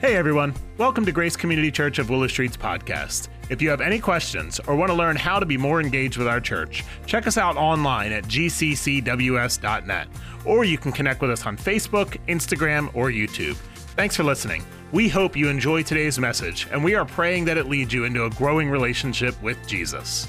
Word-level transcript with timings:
Hey 0.00 0.16
everyone, 0.16 0.54
welcome 0.78 1.04
to 1.04 1.12
Grace 1.12 1.36
Community 1.36 1.70
Church 1.70 1.98
of 1.98 2.08
Willow 2.08 2.26
Street's 2.26 2.56
podcast. 2.56 3.28
If 3.50 3.60
you 3.60 3.68
have 3.68 3.82
any 3.82 3.98
questions 3.98 4.58
or 4.60 4.74
want 4.74 4.88
to 4.88 4.94
learn 4.94 5.14
how 5.14 5.38
to 5.38 5.44
be 5.44 5.58
more 5.58 5.78
engaged 5.78 6.16
with 6.16 6.26
our 6.26 6.40
church, 6.40 6.84
check 7.04 7.26
us 7.26 7.36
out 7.36 7.58
online 7.58 8.10
at 8.10 8.24
gccws.net, 8.24 10.08
or 10.46 10.64
you 10.64 10.78
can 10.78 10.90
connect 10.90 11.20
with 11.20 11.30
us 11.30 11.44
on 11.44 11.58
Facebook, 11.58 12.16
Instagram, 12.28 12.88
or 12.94 13.10
YouTube. 13.10 13.56
Thanks 13.94 14.16
for 14.16 14.24
listening. 14.24 14.64
We 14.90 15.10
hope 15.10 15.36
you 15.36 15.50
enjoy 15.50 15.82
today's 15.82 16.18
message, 16.18 16.66
and 16.72 16.82
we 16.82 16.94
are 16.94 17.04
praying 17.04 17.44
that 17.44 17.58
it 17.58 17.68
leads 17.68 17.92
you 17.92 18.04
into 18.04 18.24
a 18.24 18.30
growing 18.30 18.70
relationship 18.70 19.40
with 19.42 19.58
Jesus. 19.66 20.28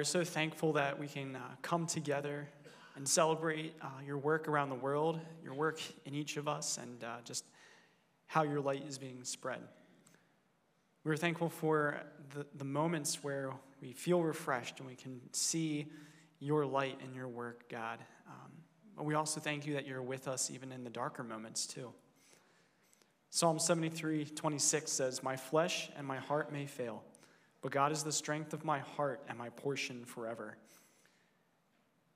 God, 0.00 0.06
we 0.06 0.18
are 0.18 0.24
so 0.24 0.24
thankful 0.24 0.72
that 0.72 0.98
we 0.98 1.06
can 1.06 1.36
uh, 1.36 1.40
come 1.60 1.84
together 1.84 2.48
and 2.96 3.06
celebrate 3.06 3.74
uh, 3.82 3.88
your 4.06 4.16
work 4.16 4.48
around 4.48 4.70
the 4.70 4.74
world, 4.74 5.20
your 5.44 5.52
work 5.52 5.78
in 6.06 6.14
each 6.14 6.38
of 6.38 6.48
us, 6.48 6.78
and 6.78 7.04
uh, 7.04 7.16
just 7.22 7.44
how 8.26 8.42
your 8.42 8.60
light 8.60 8.82
is 8.88 8.96
being 8.96 9.22
spread. 9.24 9.60
We're 11.04 11.18
thankful 11.18 11.50
for 11.50 12.00
the, 12.30 12.46
the 12.56 12.64
moments 12.64 13.22
where 13.22 13.52
we 13.82 13.92
feel 13.92 14.22
refreshed 14.22 14.78
and 14.78 14.88
we 14.88 14.94
can 14.94 15.20
see 15.32 15.86
your 16.38 16.64
light 16.64 16.98
and 17.04 17.14
your 17.14 17.28
work, 17.28 17.68
God. 17.68 17.98
Um, 18.26 18.52
but 18.96 19.04
we 19.04 19.12
also 19.12 19.38
thank 19.38 19.66
you 19.66 19.74
that 19.74 19.86
you're 19.86 20.00
with 20.00 20.28
us 20.28 20.50
even 20.50 20.72
in 20.72 20.82
the 20.82 20.88
darker 20.88 21.22
moments, 21.22 21.66
too. 21.66 21.92
Psalm 23.28 23.58
73 23.58 24.24
26 24.24 24.90
says, 24.90 25.22
My 25.22 25.36
flesh 25.36 25.90
and 25.94 26.06
my 26.06 26.16
heart 26.16 26.50
may 26.50 26.64
fail 26.64 27.02
but 27.62 27.72
God 27.72 27.92
is 27.92 28.02
the 28.02 28.12
strength 28.12 28.52
of 28.52 28.64
my 28.64 28.78
heart 28.78 29.22
and 29.28 29.38
my 29.38 29.50
portion 29.50 30.04
forever. 30.04 30.56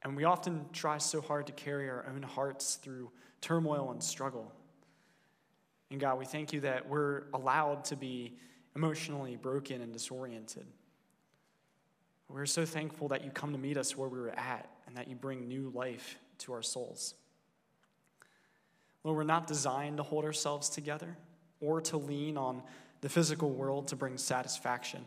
And 0.03 0.17
we 0.17 0.25
often 0.25 0.67
try 0.73 0.99
so 0.99 1.21
hard 1.21 1.47
to 1.47 1.53
carry 1.53 1.89
our 1.89 2.07
own 2.15 2.23
hearts 2.23 2.77
through 2.77 3.11
turmoil 3.41 3.91
and 3.91 4.03
struggle. 4.03 4.53
And 5.91 6.01
God, 6.01 6.19
we 6.19 6.25
thank 6.25 6.53
you 6.53 6.61
that 6.61 6.89
we're 6.89 7.25
allowed 7.33 7.85
to 7.87 7.97
be 7.97 8.37
emotionally 8.75 9.37
broken 9.37 9.81
and 9.81 9.93
disoriented. 9.93 10.67
We're 12.29 12.47
so 12.47 12.65
thankful 12.65 13.09
that 13.09 13.25
you 13.25 13.31
come 13.31 13.53
to 13.53 13.59
meet 13.59 13.77
us 13.77 13.97
where 13.97 14.09
we 14.09 14.19
are 14.19 14.31
at 14.31 14.69
and 14.87 14.97
that 14.97 15.09
you 15.09 15.15
bring 15.15 15.47
new 15.47 15.71
life 15.75 16.19
to 16.39 16.53
our 16.53 16.63
souls. 16.63 17.15
Lord, 19.05 19.19
we're 19.19 19.25
not 19.25 19.47
designed 19.47 19.99
to 19.99 20.03
hold 20.03 20.25
ourselves 20.25 20.69
together 20.69 21.17
or 21.61 21.81
to 21.83 21.97
lean 21.97 22.37
on 22.37 22.63
the 23.03 23.09
physical 23.09 23.51
world 23.51 23.89
to 23.89 23.97
bring 23.97 24.17
satisfaction. 24.17 25.05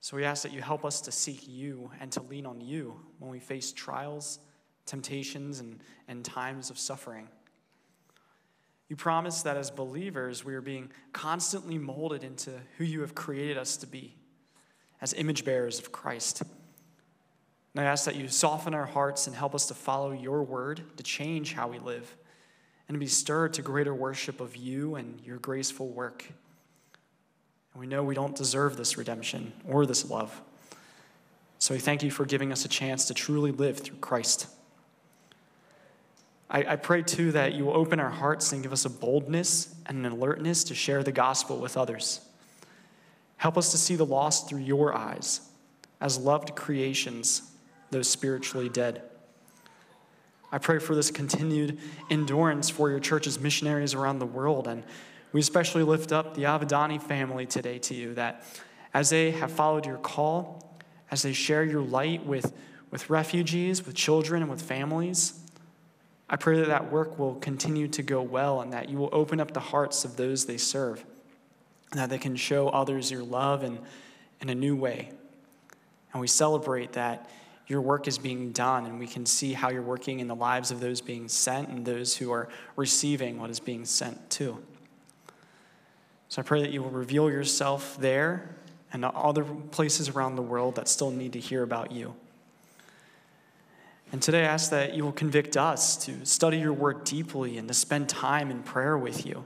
So 0.00 0.16
we 0.16 0.24
ask 0.24 0.42
that 0.42 0.52
you 0.52 0.62
help 0.62 0.84
us 0.84 1.00
to 1.02 1.12
seek 1.12 1.48
you 1.48 1.90
and 2.00 2.10
to 2.12 2.22
lean 2.22 2.46
on 2.46 2.60
you 2.60 3.00
when 3.18 3.30
we 3.30 3.40
face 3.40 3.72
trials, 3.72 4.38
temptations, 4.86 5.60
and, 5.60 5.80
and 6.06 6.24
times 6.24 6.70
of 6.70 6.78
suffering. 6.78 7.28
You 8.88 8.96
promise 8.96 9.42
that 9.42 9.56
as 9.56 9.70
believers, 9.70 10.44
we 10.44 10.54
are 10.54 10.62
being 10.62 10.90
constantly 11.12 11.76
molded 11.78 12.24
into 12.24 12.52
who 12.78 12.84
you 12.84 13.02
have 13.02 13.14
created 13.14 13.58
us 13.58 13.76
to 13.78 13.86
be, 13.86 14.16
as 15.00 15.12
image 15.12 15.44
bearers 15.44 15.78
of 15.78 15.92
Christ. 15.92 16.42
And 17.74 17.86
I 17.86 17.90
ask 17.90 18.06
that 18.06 18.16
you 18.16 18.28
soften 18.28 18.72
our 18.72 18.86
hearts 18.86 19.26
and 19.26 19.36
help 19.36 19.54
us 19.54 19.66
to 19.66 19.74
follow 19.74 20.12
your 20.12 20.42
word, 20.42 20.82
to 20.96 21.02
change 21.02 21.52
how 21.52 21.68
we 21.68 21.78
live, 21.78 22.16
and 22.88 22.94
to 22.94 22.98
be 22.98 23.06
stirred 23.06 23.52
to 23.54 23.62
greater 23.62 23.94
worship 23.94 24.40
of 24.40 24.56
you 24.56 24.94
and 24.94 25.20
your 25.20 25.36
graceful 25.36 25.88
work. 25.88 26.24
We 27.78 27.86
know 27.86 28.02
we 28.02 28.16
don't 28.16 28.34
deserve 28.34 28.76
this 28.76 28.98
redemption 28.98 29.52
or 29.64 29.86
this 29.86 30.10
love. 30.10 30.40
So 31.60 31.74
we 31.74 31.80
thank 31.80 32.02
you 32.02 32.10
for 32.10 32.24
giving 32.24 32.50
us 32.50 32.64
a 32.64 32.68
chance 32.68 33.04
to 33.04 33.14
truly 33.14 33.52
live 33.52 33.78
through 33.78 33.98
Christ. 33.98 34.48
I, 36.50 36.72
I 36.72 36.76
pray 36.76 37.02
too 37.02 37.30
that 37.32 37.54
you 37.54 37.66
will 37.66 37.76
open 37.76 38.00
our 38.00 38.10
hearts 38.10 38.52
and 38.52 38.64
give 38.64 38.72
us 38.72 38.84
a 38.84 38.90
boldness 38.90 39.76
and 39.86 40.04
an 40.04 40.10
alertness 40.10 40.64
to 40.64 40.74
share 40.74 41.04
the 41.04 41.12
gospel 41.12 41.58
with 41.58 41.76
others. 41.76 42.20
Help 43.36 43.56
us 43.56 43.70
to 43.70 43.78
see 43.78 43.94
the 43.94 44.06
lost 44.06 44.48
through 44.48 44.62
your 44.62 44.92
eyes 44.96 45.42
as 46.00 46.18
loved 46.18 46.56
creations, 46.56 47.42
though 47.90 48.02
spiritually 48.02 48.68
dead. 48.68 49.02
I 50.50 50.58
pray 50.58 50.80
for 50.80 50.96
this 50.96 51.12
continued 51.12 51.78
endurance 52.10 52.70
for 52.70 52.90
your 52.90 52.98
church's 52.98 53.38
missionaries 53.38 53.94
around 53.94 54.18
the 54.18 54.26
world 54.26 54.66
and 54.66 54.82
we 55.32 55.40
especially 55.40 55.82
lift 55.82 56.12
up 56.12 56.34
the 56.34 56.42
Avadani 56.44 57.00
family 57.00 57.46
today 57.46 57.78
to 57.80 57.94
you 57.94 58.14
that 58.14 58.44
as 58.94 59.10
they 59.10 59.30
have 59.32 59.52
followed 59.52 59.86
your 59.86 59.98
call, 59.98 60.78
as 61.10 61.22
they 61.22 61.32
share 61.32 61.64
your 61.64 61.82
light 61.82 62.24
with, 62.24 62.52
with 62.90 63.10
refugees, 63.10 63.84
with 63.84 63.94
children, 63.94 64.42
and 64.42 64.50
with 64.50 64.62
families, 64.62 65.40
I 66.30 66.36
pray 66.36 66.58
that 66.58 66.68
that 66.68 66.92
work 66.92 67.18
will 67.18 67.36
continue 67.36 67.88
to 67.88 68.02
go 68.02 68.20
well 68.20 68.60
and 68.60 68.72
that 68.72 68.88
you 68.88 68.98
will 68.98 69.10
open 69.12 69.40
up 69.40 69.52
the 69.52 69.60
hearts 69.60 70.04
of 70.04 70.16
those 70.16 70.46
they 70.46 70.58
serve, 70.58 71.04
and 71.90 72.00
that 72.00 72.10
they 72.10 72.18
can 72.18 72.36
show 72.36 72.68
others 72.68 73.10
your 73.10 73.22
love 73.22 73.64
in, 73.64 73.78
in 74.40 74.48
a 74.50 74.54
new 74.54 74.76
way. 74.76 75.10
And 76.12 76.20
we 76.20 76.26
celebrate 76.26 76.92
that 76.92 77.30
your 77.66 77.80
work 77.82 78.08
is 78.08 78.16
being 78.16 78.52
done, 78.52 78.86
and 78.86 78.98
we 78.98 79.06
can 79.06 79.26
see 79.26 79.52
how 79.52 79.68
you're 79.68 79.82
working 79.82 80.20
in 80.20 80.28
the 80.28 80.34
lives 80.34 80.70
of 80.70 80.80
those 80.80 81.02
being 81.02 81.28
sent 81.28 81.68
and 81.68 81.84
those 81.84 82.16
who 82.16 82.32
are 82.32 82.48
receiving 82.76 83.38
what 83.38 83.50
is 83.50 83.60
being 83.60 83.84
sent 83.84 84.30
to. 84.30 84.62
So 86.28 86.42
I 86.42 86.44
pray 86.44 86.60
that 86.60 86.70
you 86.70 86.82
will 86.82 86.90
reveal 86.90 87.30
yourself 87.30 87.96
there 87.98 88.54
and 88.92 89.04
other 89.04 89.44
places 89.44 90.10
around 90.10 90.36
the 90.36 90.42
world 90.42 90.76
that 90.76 90.88
still 90.88 91.10
need 91.10 91.32
to 91.32 91.40
hear 91.40 91.62
about 91.62 91.90
you. 91.90 92.14
And 94.12 94.22
today 94.22 94.40
I 94.40 94.48
ask 94.48 94.70
that 94.70 94.94
you 94.94 95.04
will 95.04 95.12
convict 95.12 95.56
us 95.56 95.96
to 96.06 96.24
study 96.24 96.58
your 96.58 96.72
word 96.72 97.04
deeply 97.04 97.58
and 97.58 97.68
to 97.68 97.74
spend 97.74 98.08
time 98.08 98.50
in 98.50 98.62
prayer 98.62 98.96
with 98.96 99.26
you, 99.26 99.44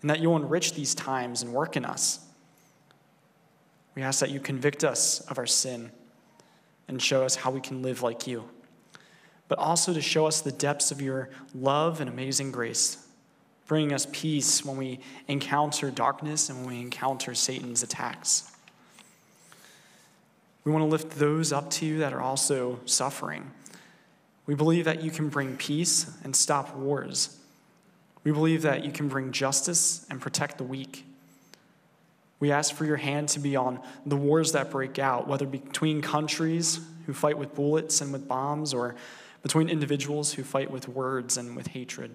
and 0.00 0.10
that 0.10 0.20
you'll 0.20 0.36
enrich 0.36 0.74
these 0.74 0.94
times 0.94 1.42
and 1.42 1.52
work 1.52 1.76
in 1.76 1.84
us. 1.84 2.20
We 3.94 4.02
ask 4.02 4.20
that 4.20 4.30
you 4.30 4.40
convict 4.40 4.84
us 4.84 5.20
of 5.22 5.38
our 5.38 5.46
sin 5.46 5.90
and 6.88 7.02
show 7.02 7.24
us 7.24 7.36
how 7.36 7.50
we 7.50 7.60
can 7.60 7.82
live 7.82 8.02
like 8.02 8.26
you, 8.26 8.48
but 9.48 9.58
also 9.58 9.92
to 9.92 10.00
show 10.00 10.26
us 10.26 10.40
the 10.40 10.52
depths 10.52 10.90
of 10.90 11.00
your 11.00 11.30
love 11.54 12.00
and 12.00 12.08
amazing 12.08 12.52
grace 12.52 13.06
bringing 13.72 13.94
us 13.94 14.06
peace 14.12 14.62
when 14.66 14.76
we 14.76 15.00
encounter 15.28 15.90
darkness 15.90 16.50
and 16.50 16.58
when 16.58 16.74
we 16.74 16.80
encounter 16.82 17.34
Satan's 17.34 17.82
attacks. 17.82 18.52
We 20.62 20.70
want 20.70 20.82
to 20.82 20.88
lift 20.88 21.12
those 21.12 21.54
up 21.54 21.70
to 21.70 21.86
you 21.86 22.00
that 22.00 22.12
are 22.12 22.20
also 22.20 22.80
suffering. 22.84 23.50
We 24.44 24.54
believe 24.54 24.84
that 24.84 25.02
you 25.02 25.10
can 25.10 25.30
bring 25.30 25.56
peace 25.56 26.14
and 26.22 26.36
stop 26.36 26.76
wars. 26.76 27.34
We 28.24 28.30
believe 28.30 28.60
that 28.60 28.84
you 28.84 28.92
can 28.92 29.08
bring 29.08 29.32
justice 29.32 30.04
and 30.10 30.20
protect 30.20 30.58
the 30.58 30.64
weak. 30.64 31.06
We 32.40 32.52
ask 32.52 32.74
for 32.74 32.84
your 32.84 32.98
hand 32.98 33.30
to 33.30 33.40
be 33.40 33.56
on 33.56 33.80
the 34.04 34.16
wars 34.16 34.52
that 34.52 34.70
break 34.70 34.98
out, 34.98 35.26
whether 35.26 35.46
between 35.46 36.02
countries 36.02 36.78
who 37.06 37.14
fight 37.14 37.38
with 37.38 37.54
bullets 37.54 38.02
and 38.02 38.12
with 38.12 38.28
bombs, 38.28 38.74
or 38.74 38.96
between 39.42 39.70
individuals 39.70 40.34
who 40.34 40.42
fight 40.42 40.70
with 40.70 40.88
words 40.88 41.38
and 41.38 41.56
with 41.56 41.68
hatred. 41.68 42.14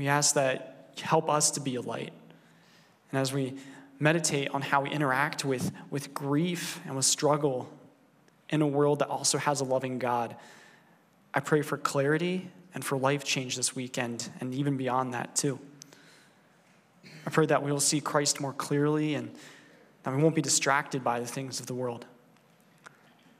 We 0.00 0.08
ask 0.08 0.34
that 0.36 0.94
help 1.02 1.28
us 1.28 1.50
to 1.50 1.60
be 1.60 1.74
a 1.74 1.82
light. 1.82 2.14
And 3.12 3.20
as 3.20 3.34
we 3.34 3.58
meditate 3.98 4.48
on 4.48 4.62
how 4.62 4.80
we 4.80 4.88
interact 4.88 5.44
with, 5.44 5.72
with 5.90 6.14
grief 6.14 6.80
and 6.86 6.96
with 6.96 7.04
struggle 7.04 7.68
in 8.48 8.62
a 8.62 8.66
world 8.66 9.00
that 9.00 9.08
also 9.08 9.36
has 9.36 9.60
a 9.60 9.64
loving 9.64 9.98
God, 9.98 10.36
I 11.34 11.40
pray 11.40 11.60
for 11.60 11.76
clarity 11.76 12.48
and 12.72 12.82
for 12.82 12.96
life 12.96 13.24
change 13.24 13.56
this 13.56 13.76
weekend 13.76 14.30
and 14.40 14.54
even 14.54 14.78
beyond 14.78 15.12
that, 15.12 15.36
too. 15.36 15.58
I 17.26 17.30
pray 17.30 17.44
that 17.44 17.62
we 17.62 17.70
will 17.70 17.78
see 17.78 18.00
Christ 18.00 18.40
more 18.40 18.54
clearly 18.54 19.16
and 19.16 19.30
that 20.04 20.16
we 20.16 20.22
won't 20.22 20.34
be 20.34 20.40
distracted 20.40 21.04
by 21.04 21.20
the 21.20 21.26
things 21.26 21.60
of 21.60 21.66
the 21.66 21.74
world. 21.74 22.06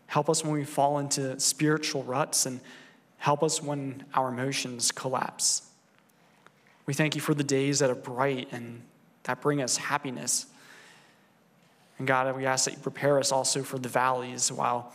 Help 0.08 0.28
us 0.28 0.44
when 0.44 0.52
we 0.52 0.64
fall 0.64 0.98
into 0.98 1.40
spiritual 1.40 2.02
ruts 2.02 2.44
and 2.44 2.60
help 3.16 3.42
us 3.42 3.62
when 3.62 4.04
our 4.12 4.28
emotions 4.28 4.92
collapse. 4.92 5.69
We 6.90 6.94
thank 6.94 7.14
you 7.14 7.20
for 7.20 7.34
the 7.34 7.44
days 7.44 7.78
that 7.78 7.88
are 7.88 7.94
bright 7.94 8.48
and 8.50 8.82
that 9.22 9.40
bring 9.40 9.62
us 9.62 9.76
happiness. 9.76 10.46
And 11.98 12.08
God, 12.08 12.34
we 12.34 12.46
ask 12.46 12.64
that 12.64 12.72
you 12.74 12.80
prepare 12.80 13.20
us 13.20 13.30
also 13.30 13.62
for 13.62 13.78
the 13.78 13.88
valleys 13.88 14.50
while 14.50 14.92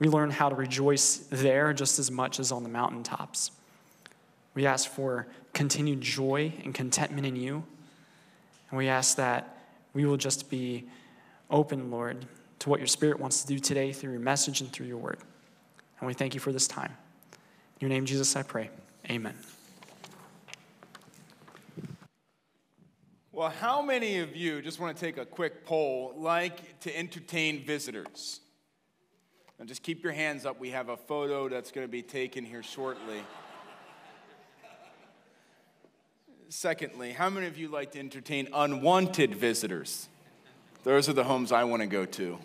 we 0.00 0.08
learn 0.08 0.30
how 0.30 0.48
to 0.48 0.56
rejoice 0.56 1.28
there 1.30 1.72
just 1.72 2.00
as 2.00 2.10
much 2.10 2.40
as 2.40 2.50
on 2.50 2.64
the 2.64 2.68
mountaintops. 2.68 3.52
We 4.56 4.66
ask 4.66 4.90
for 4.90 5.28
continued 5.52 6.00
joy 6.00 6.54
and 6.64 6.74
contentment 6.74 7.24
in 7.24 7.36
you. 7.36 7.62
And 8.70 8.76
we 8.76 8.88
ask 8.88 9.16
that 9.18 9.58
we 9.94 10.06
will 10.06 10.16
just 10.16 10.50
be 10.50 10.88
open, 11.50 11.92
Lord, 11.92 12.26
to 12.58 12.68
what 12.68 12.80
your 12.80 12.88
Spirit 12.88 13.20
wants 13.20 13.42
to 13.42 13.46
do 13.46 13.60
today 13.60 13.92
through 13.92 14.10
your 14.10 14.20
message 14.20 14.60
and 14.60 14.72
through 14.72 14.86
your 14.86 14.98
word. 14.98 15.18
And 16.00 16.08
we 16.08 16.14
thank 16.14 16.34
you 16.34 16.40
for 16.40 16.50
this 16.50 16.66
time. 16.66 16.96
In 17.30 17.88
your 17.88 17.90
name, 17.90 18.06
Jesus, 18.06 18.34
I 18.34 18.42
pray. 18.42 18.70
Amen. 19.08 19.36
Well, 23.38 23.50
how 23.50 23.82
many 23.82 24.18
of 24.18 24.34
you, 24.34 24.60
just 24.60 24.80
want 24.80 24.96
to 24.96 25.00
take 25.00 25.16
a 25.16 25.24
quick 25.24 25.64
poll, 25.64 26.12
like 26.16 26.80
to 26.80 26.98
entertain 26.98 27.62
visitors? 27.62 28.40
Now, 29.60 29.64
just 29.64 29.84
keep 29.84 30.02
your 30.02 30.12
hands 30.12 30.44
up. 30.44 30.58
We 30.58 30.70
have 30.70 30.88
a 30.88 30.96
photo 30.96 31.48
that's 31.48 31.70
going 31.70 31.86
to 31.86 31.88
be 31.90 32.02
taken 32.02 32.44
here 32.44 32.64
shortly. 32.64 33.22
Secondly, 36.48 37.12
how 37.12 37.30
many 37.30 37.46
of 37.46 37.56
you 37.56 37.68
like 37.68 37.92
to 37.92 38.00
entertain 38.00 38.48
unwanted 38.52 39.36
visitors? 39.36 40.08
Those 40.82 41.08
are 41.08 41.12
the 41.12 41.22
homes 41.22 41.52
I 41.52 41.62
want 41.62 41.82
to 41.82 41.86
go 41.86 42.06
to. 42.06 42.40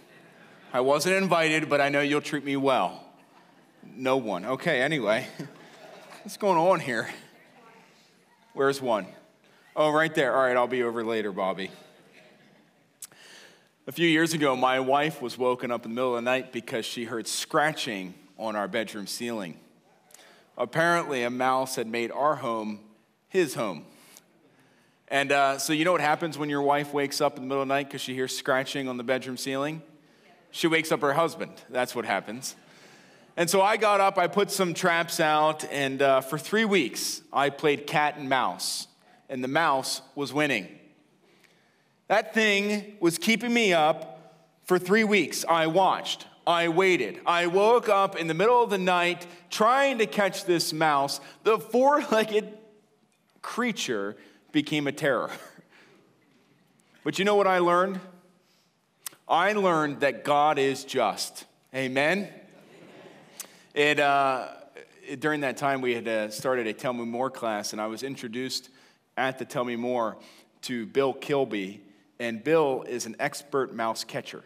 I 0.72 0.82
wasn't 0.82 1.16
invited, 1.16 1.70
but 1.70 1.82
I 1.82 1.90
know 1.90 2.02
you'll 2.02 2.22
treat 2.22 2.46
me 2.46 2.56
well. 2.56 3.04
No 3.84 4.18
one. 4.18 4.46
Okay, 4.46 4.80
anyway. 4.80 5.26
What's 6.22 6.38
going 6.38 6.60
on 6.60 6.80
here? 6.82 7.10
Where's 8.54 8.80
one? 8.80 9.08
Oh, 9.76 9.90
right 9.90 10.14
there. 10.14 10.36
All 10.36 10.44
right, 10.44 10.56
I'll 10.56 10.68
be 10.68 10.84
over 10.84 11.04
later, 11.04 11.32
Bobby. 11.32 11.72
A 13.88 13.92
few 13.92 14.08
years 14.08 14.36
ago, 14.36 14.56
my 14.56 14.80
wife 14.80 15.20
was 15.20 15.36
woken 15.36 15.72
up 15.72 15.84
in 15.84 15.90
the 15.90 15.96
middle 15.96 16.16
of 16.16 16.24
the 16.24 16.30
night 16.30 16.54
because 16.54 16.86
she 16.86 17.06
heard 17.06 17.28
scratching 17.28 18.14
on 18.38 18.56
our 18.56 18.68
bedroom 18.68 19.08
ceiling. 19.08 19.58
Apparently, 20.60 21.24
a 21.24 21.32
mouse 21.32 21.76
had 21.76 21.88
made 21.88 22.12
our 22.12 22.36
home 22.36 22.82
his 23.30 23.56
home. 23.56 23.86
And 25.08 25.32
uh, 25.32 25.58
so, 25.58 25.74
you 25.74 25.86
know 25.86 25.92
what 25.92 26.02
happens 26.02 26.38
when 26.38 26.52
your 26.52 26.62
wife 26.62 26.94
wakes 26.94 27.20
up 27.20 27.38
in 27.38 27.42
the 27.42 27.48
middle 27.48 27.64
of 27.64 27.68
the 27.68 27.74
night 27.74 27.88
because 27.88 28.02
she 28.02 28.14
hears 28.14 28.38
scratching 28.38 28.88
on 28.88 28.98
the 28.98 29.04
bedroom 29.04 29.38
ceiling? 29.38 29.82
She 30.52 30.68
wakes 30.68 30.92
up 30.92 31.02
her 31.02 31.14
husband. 31.14 31.54
That's 31.72 31.96
what 31.96 32.06
happens. 32.06 32.56
And 33.36 33.50
so 33.50 33.60
I 33.64 33.78
got 33.78 34.02
up, 34.02 34.20
I 34.20 34.28
put 34.28 34.52
some 34.52 34.76
traps 34.76 35.20
out, 35.20 35.66
and 35.72 36.00
uh, 36.00 36.22
for 36.22 36.38
three 36.38 36.66
weeks, 36.66 37.24
I 37.34 37.50
played 37.50 37.88
cat 37.88 38.18
and 38.18 38.30
mouse 38.30 38.86
and 39.30 39.44
the 39.44 39.48
mouse 39.48 40.02
was 40.16 40.34
winning. 40.34 40.68
That 42.08 42.34
thing 42.34 42.98
was 43.00 43.18
keeping 43.18 43.54
me 43.54 43.74
up 43.74 44.36
for 44.66 44.78
three 44.78 45.04
weeks. 45.04 45.46
I 45.48 45.68
watched, 45.68 46.28
I 46.46 46.68
waited. 46.68 47.20
I 47.26 47.48
woke 47.48 47.90
up 47.90 48.16
in 48.16 48.28
the 48.28 48.34
middle 48.34 48.62
of 48.62 48.70
the 48.70 48.78
night 48.78 49.26
trying 49.50 49.98
to 50.00 50.06
catch 50.06 50.46
this 50.46 50.74
mouse. 50.74 51.20
The 51.44 51.58
four 51.58 52.02
legged 52.12 52.58
creature 53.42 54.16
became 54.52 54.88
a 54.88 54.92
terror. 54.92 55.32
But 57.04 57.20
you 57.20 57.26
know 57.26 57.36
what 57.36 57.48
I 57.48 57.58
learned? 57.60 58.00
I 59.28 59.52
learned 59.52 60.00
that 60.00 60.24
God 60.24 60.58
is 60.58 60.86
just. 60.86 61.44
Amen? 61.76 62.30
It, 63.74 64.00
uh, 64.00 64.48
during 65.20 65.42
that 65.42 65.58
time, 65.58 65.82
we 65.82 65.96
had 65.96 66.08
uh, 66.08 66.30
started 66.30 66.66
a 66.66 66.72
Tell 66.72 66.94
Me 66.94 67.04
More 67.04 67.30
class, 67.30 67.74
and 67.74 67.82
I 67.82 67.88
was 67.88 68.04
introduced 68.04 68.70
at 69.18 69.40
the 69.40 69.46
Tell 69.46 69.64
Me 69.64 69.76
More 69.76 70.18
to 70.64 70.86
Bill 70.86 71.14
Kilby, 71.14 71.82
and 72.20 72.44
Bill 72.44 72.84
is 72.88 73.06
an 73.06 73.16
expert 73.20 73.74
mouse 73.74 74.04
catcher. 74.04 74.44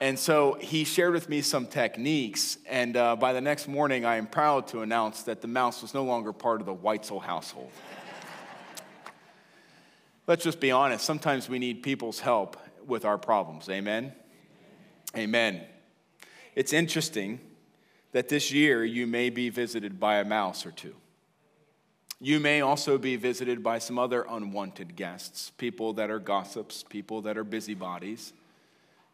And 0.00 0.18
so 0.18 0.56
he 0.60 0.84
shared 0.84 1.12
with 1.12 1.28
me 1.28 1.42
some 1.42 1.66
techniques, 1.66 2.56
and 2.66 2.96
uh, 2.96 3.16
by 3.16 3.34
the 3.34 3.40
next 3.40 3.68
morning, 3.68 4.04
I 4.06 4.16
am 4.16 4.26
proud 4.26 4.66
to 4.68 4.80
announce 4.80 5.24
that 5.24 5.42
the 5.42 5.48
mouse 5.48 5.82
was 5.82 5.92
no 5.92 6.04
longer 6.04 6.32
part 6.32 6.60
of 6.60 6.66
the 6.66 6.74
Weitzel 6.74 7.22
household. 7.22 7.70
Let's 10.26 10.44
just 10.44 10.60
be 10.60 10.70
honest, 10.70 11.04
sometimes 11.04 11.48
we 11.48 11.58
need 11.58 11.82
people's 11.82 12.20
help 12.20 12.56
with 12.86 13.04
our 13.04 13.18
problems. 13.18 13.68
Amen? 13.68 14.12
Amen. 15.16 15.62
It's 16.54 16.72
interesting 16.72 17.40
that 18.12 18.28
this 18.28 18.52
year 18.52 18.84
you 18.84 19.06
may 19.06 19.28
be 19.28 19.50
visited 19.50 20.00
by 20.00 20.16
a 20.16 20.24
mouse 20.24 20.64
or 20.64 20.70
two. 20.70 20.94
You 22.22 22.38
may 22.38 22.60
also 22.60 22.98
be 22.98 23.16
visited 23.16 23.62
by 23.62 23.78
some 23.78 23.98
other 23.98 24.26
unwanted 24.28 24.94
guests, 24.94 25.50
people 25.56 25.94
that 25.94 26.10
are 26.10 26.18
gossips, 26.18 26.82
people 26.82 27.22
that 27.22 27.38
are 27.38 27.44
busybodies, 27.44 28.34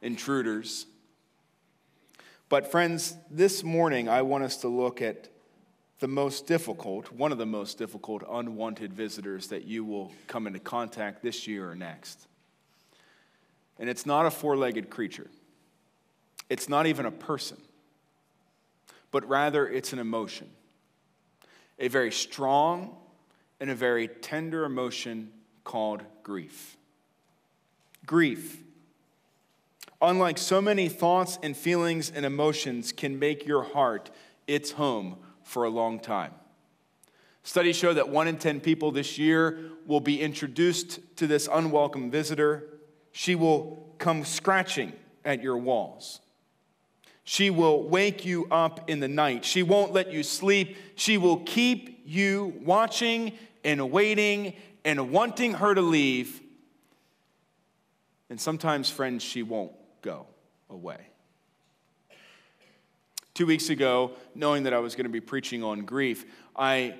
intruders. 0.02 0.86
But, 2.48 2.70
friends, 2.70 3.16
this 3.30 3.62
morning 3.62 4.08
I 4.08 4.22
want 4.22 4.42
us 4.42 4.56
to 4.58 4.68
look 4.68 5.00
at 5.00 5.28
the 6.00 6.08
most 6.08 6.48
difficult, 6.48 7.12
one 7.12 7.30
of 7.30 7.38
the 7.38 7.46
most 7.46 7.78
difficult 7.78 8.24
unwanted 8.28 8.92
visitors 8.92 9.46
that 9.48 9.64
you 9.64 9.84
will 9.84 10.10
come 10.26 10.48
into 10.48 10.58
contact 10.58 11.22
this 11.22 11.46
year 11.46 11.70
or 11.70 11.76
next. 11.76 12.26
And 13.78 13.88
it's 13.88 14.04
not 14.04 14.26
a 14.26 14.30
four 14.32 14.56
legged 14.56 14.90
creature, 14.90 15.30
it's 16.50 16.68
not 16.68 16.86
even 16.86 17.06
a 17.06 17.12
person, 17.12 17.58
but 19.12 19.26
rather 19.28 19.68
it's 19.68 19.92
an 19.92 20.00
emotion 20.00 20.50
a 21.78 21.88
very 21.88 22.12
strong 22.12 22.96
and 23.60 23.70
a 23.70 23.74
very 23.74 24.08
tender 24.08 24.64
emotion 24.64 25.30
called 25.64 26.02
grief. 26.22 26.76
Grief, 28.04 28.62
unlike 30.00 30.38
so 30.38 30.60
many 30.60 30.88
thoughts 30.88 31.38
and 31.42 31.56
feelings 31.56 32.10
and 32.10 32.24
emotions, 32.24 32.92
can 32.92 33.18
make 33.18 33.46
your 33.46 33.62
heart 33.62 34.10
its 34.46 34.72
home 34.72 35.16
for 35.42 35.64
a 35.64 35.70
long 35.70 35.98
time. 35.98 36.32
Studies 37.42 37.76
show 37.76 37.94
that 37.94 38.08
one 38.08 38.26
in 38.26 38.38
10 38.38 38.60
people 38.60 38.90
this 38.90 39.18
year 39.18 39.70
will 39.86 40.00
be 40.00 40.20
introduced 40.20 40.98
to 41.16 41.26
this 41.26 41.48
unwelcome 41.50 42.10
visitor. 42.10 42.64
She 43.12 43.34
will 43.34 43.94
come 43.98 44.24
scratching 44.24 44.92
at 45.24 45.42
your 45.42 45.56
walls. 45.56 46.20
She 47.28 47.50
will 47.50 47.82
wake 47.82 48.24
you 48.24 48.46
up 48.52 48.88
in 48.88 49.00
the 49.00 49.08
night. 49.08 49.44
She 49.44 49.64
won't 49.64 49.92
let 49.92 50.12
you 50.12 50.22
sleep. 50.22 50.76
She 50.94 51.18
will 51.18 51.38
keep 51.38 52.02
you 52.06 52.54
watching 52.64 53.32
and 53.64 53.90
waiting 53.90 54.54
and 54.84 55.10
wanting 55.10 55.54
her 55.54 55.74
to 55.74 55.82
leave. 55.82 56.40
And 58.30 58.40
sometimes, 58.40 58.88
friends, 58.88 59.24
she 59.24 59.42
won't 59.42 59.72
go 60.02 60.28
away. 60.70 61.08
Two 63.34 63.46
weeks 63.46 63.70
ago, 63.70 64.12
knowing 64.36 64.62
that 64.62 64.72
I 64.72 64.78
was 64.78 64.94
going 64.94 65.06
to 65.06 65.10
be 65.10 65.20
preaching 65.20 65.64
on 65.64 65.80
grief, 65.80 66.24
I 66.54 66.94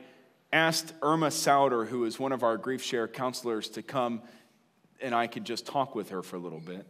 asked 0.52 0.92
Irma 1.02 1.30
Souter, 1.30 1.84
who 1.84 2.04
is 2.04 2.18
one 2.18 2.32
of 2.32 2.42
our 2.42 2.56
grief 2.56 2.82
share 2.82 3.06
counselors, 3.06 3.68
to 3.70 3.82
come 3.82 4.22
and 5.00 5.14
I 5.14 5.28
could 5.28 5.44
just 5.44 5.66
talk 5.66 5.94
with 5.94 6.10
her 6.10 6.24
for 6.24 6.34
a 6.34 6.40
little 6.40 6.58
bit. 6.58 6.84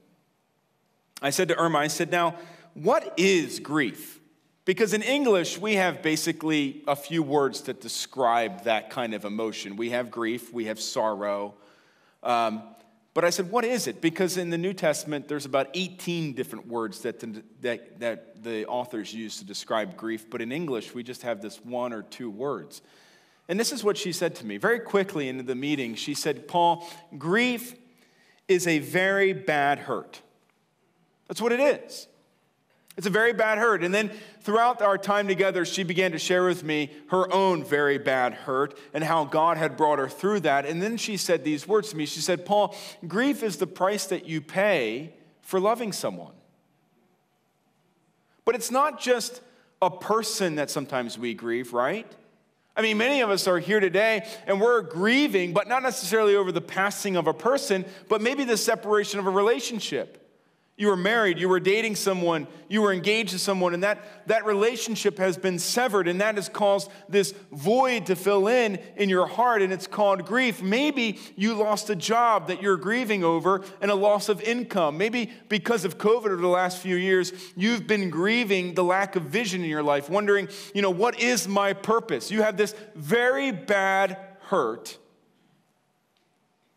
I 1.20 1.28
said 1.28 1.48
to 1.48 1.58
Irma, 1.58 1.78
I 1.78 1.88
said, 1.88 2.10
Now, 2.10 2.36
what 2.76 3.14
is 3.16 3.58
grief? 3.60 4.20
Because 4.66 4.92
in 4.92 5.02
English, 5.02 5.58
we 5.58 5.76
have 5.76 6.02
basically 6.02 6.82
a 6.86 6.96
few 6.96 7.22
words 7.22 7.62
that 7.62 7.80
describe 7.80 8.64
that 8.64 8.90
kind 8.90 9.14
of 9.14 9.24
emotion. 9.24 9.76
We 9.76 9.90
have 9.90 10.10
grief, 10.10 10.52
we 10.52 10.66
have 10.66 10.80
sorrow. 10.80 11.54
Um, 12.22 12.62
but 13.14 13.24
I 13.24 13.30
said, 13.30 13.50
what 13.50 13.64
is 13.64 13.86
it? 13.86 14.02
Because 14.02 14.36
in 14.36 14.50
the 14.50 14.58
New 14.58 14.74
Testament, 14.74 15.26
there's 15.26 15.46
about 15.46 15.68
18 15.72 16.34
different 16.34 16.66
words 16.66 17.00
that 17.00 17.20
that, 17.62 18.00
that 18.00 18.42
the 18.42 18.66
authors 18.66 19.14
use 19.14 19.38
to 19.38 19.44
describe 19.44 19.96
grief. 19.96 20.28
But 20.28 20.42
in 20.42 20.52
English, 20.52 20.92
we 20.92 21.02
just 21.02 21.22
have 21.22 21.40
this 21.40 21.64
one 21.64 21.92
or 21.92 22.02
two 22.02 22.28
words. 22.28 22.82
And 23.48 23.58
this 23.58 23.72
is 23.72 23.84
what 23.84 23.96
she 23.96 24.12
said 24.12 24.34
to 24.36 24.46
me 24.46 24.58
very 24.58 24.80
quickly 24.80 25.28
into 25.28 25.44
the 25.44 25.54
meeting. 25.54 25.94
She 25.94 26.12
said, 26.12 26.48
Paul, 26.48 26.86
grief 27.16 27.74
is 28.48 28.66
a 28.66 28.80
very 28.80 29.32
bad 29.32 29.78
hurt. 29.78 30.20
That's 31.28 31.40
what 31.40 31.52
it 31.52 31.60
is. 31.60 32.08
It's 32.96 33.06
a 33.06 33.10
very 33.10 33.34
bad 33.34 33.58
hurt. 33.58 33.84
And 33.84 33.94
then 33.94 34.10
throughout 34.40 34.80
our 34.80 34.96
time 34.96 35.28
together, 35.28 35.66
she 35.66 35.82
began 35.82 36.12
to 36.12 36.18
share 36.18 36.46
with 36.46 36.64
me 36.64 36.90
her 37.08 37.30
own 37.32 37.62
very 37.62 37.98
bad 37.98 38.32
hurt 38.32 38.78
and 38.94 39.04
how 39.04 39.24
God 39.24 39.58
had 39.58 39.76
brought 39.76 39.98
her 39.98 40.08
through 40.08 40.40
that. 40.40 40.64
And 40.64 40.80
then 40.80 40.96
she 40.96 41.18
said 41.18 41.44
these 41.44 41.68
words 41.68 41.90
to 41.90 41.96
me. 41.96 42.06
She 42.06 42.20
said, 42.20 42.46
Paul, 42.46 42.74
grief 43.06 43.42
is 43.42 43.58
the 43.58 43.66
price 43.66 44.06
that 44.06 44.26
you 44.26 44.40
pay 44.40 45.12
for 45.42 45.60
loving 45.60 45.92
someone. 45.92 46.32
But 48.46 48.54
it's 48.54 48.70
not 48.70 48.98
just 48.98 49.42
a 49.82 49.90
person 49.90 50.54
that 50.54 50.70
sometimes 50.70 51.18
we 51.18 51.34
grieve, 51.34 51.74
right? 51.74 52.10
I 52.76 52.82
mean, 52.82 52.96
many 52.96 53.20
of 53.20 53.28
us 53.28 53.46
are 53.46 53.58
here 53.58 53.80
today 53.80 54.26
and 54.46 54.58
we're 54.58 54.80
grieving, 54.80 55.52
but 55.52 55.68
not 55.68 55.82
necessarily 55.82 56.34
over 56.34 56.50
the 56.50 56.60
passing 56.62 57.16
of 57.16 57.26
a 57.26 57.34
person, 57.34 57.84
but 58.08 58.22
maybe 58.22 58.44
the 58.44 58.56
separation 58.56 59.18
of 59.18 59.26
a 59.26 59.30
relationship. 59.30 60.25
You 60.78 60.88
were 60.88 60.96
married, 60.96 61.38
you 61.38 61.48
were 61.48 61.58
dating 61.58 61.96
someone, 61.96 62.46
you 62.68 62.82
were 62.82 62.92
engaged 62.92 63.30
to 63.30 63.38
someone, 63.38 63.72
and 63.72 63.82
that, 63.82 64.26
that 64.28 64.44
relationship 64.44 65.16
has 65.16 65.38
been 65.38 65.58
severed, 65.58 66.06
and 66.06 66.20
that 66.20 66.34
has 66.34 66.50
caused 66.50 66.90
this 67.08 67.32
void 67.50 68.04
to 68.06 68.14
fill 68.14 68.46
in 68.46 68.78
in 68.96 69.08
your 69.08 69.26
heart, 69.26 69.62
and 69.62 69.72
it's 69.72 69.86
called 69.86 70.26
grief. 70.26 70.60
Maybe 70.60 71.18
you 71.34 71.54
lost 71.54 71.88
a 71.88 71.96
job 71.96 72.48
that 72.48 72.60
you're 72.60 72.76
grieving 72.76 73.24
over 73.24 73.64
and 73.80 73.90
a 73.90 73.94
loss 73.94 74.28
of 74.28 74.42
income. 74.42 74.98
Maybe 74.98 75.32
because 75.48 75.86
of 75.86 75.96
COVID 75.96 76.26
over 76.26 76.36
the 76.36 76.46
last 76.46 76.76
few 76.76 76.96
years, 76.96 77.32
you've 77.56 77.86
been 77.86 78.10
grieving 78.10 78.74
the 78.74 78.84
lack 78.84 79.16
of 79.16 79.22
vision 79.22 79.64
in 79.64 79.70
your 79.70 79.82
life, 79.82 80.10
wondering, 80.10 80.46
you 80.74 80.82
know, 80.82 80.90
what 80.90 81.18
is 81.18 81.48
my 81.48 81.72
purpose? 81.72 82.30
You 82.30 82.42
have 82.42 82.58
this 82.58 82.74
very 82.94 83.50
bad 83.50 84.18
hurt, 84.40 84.98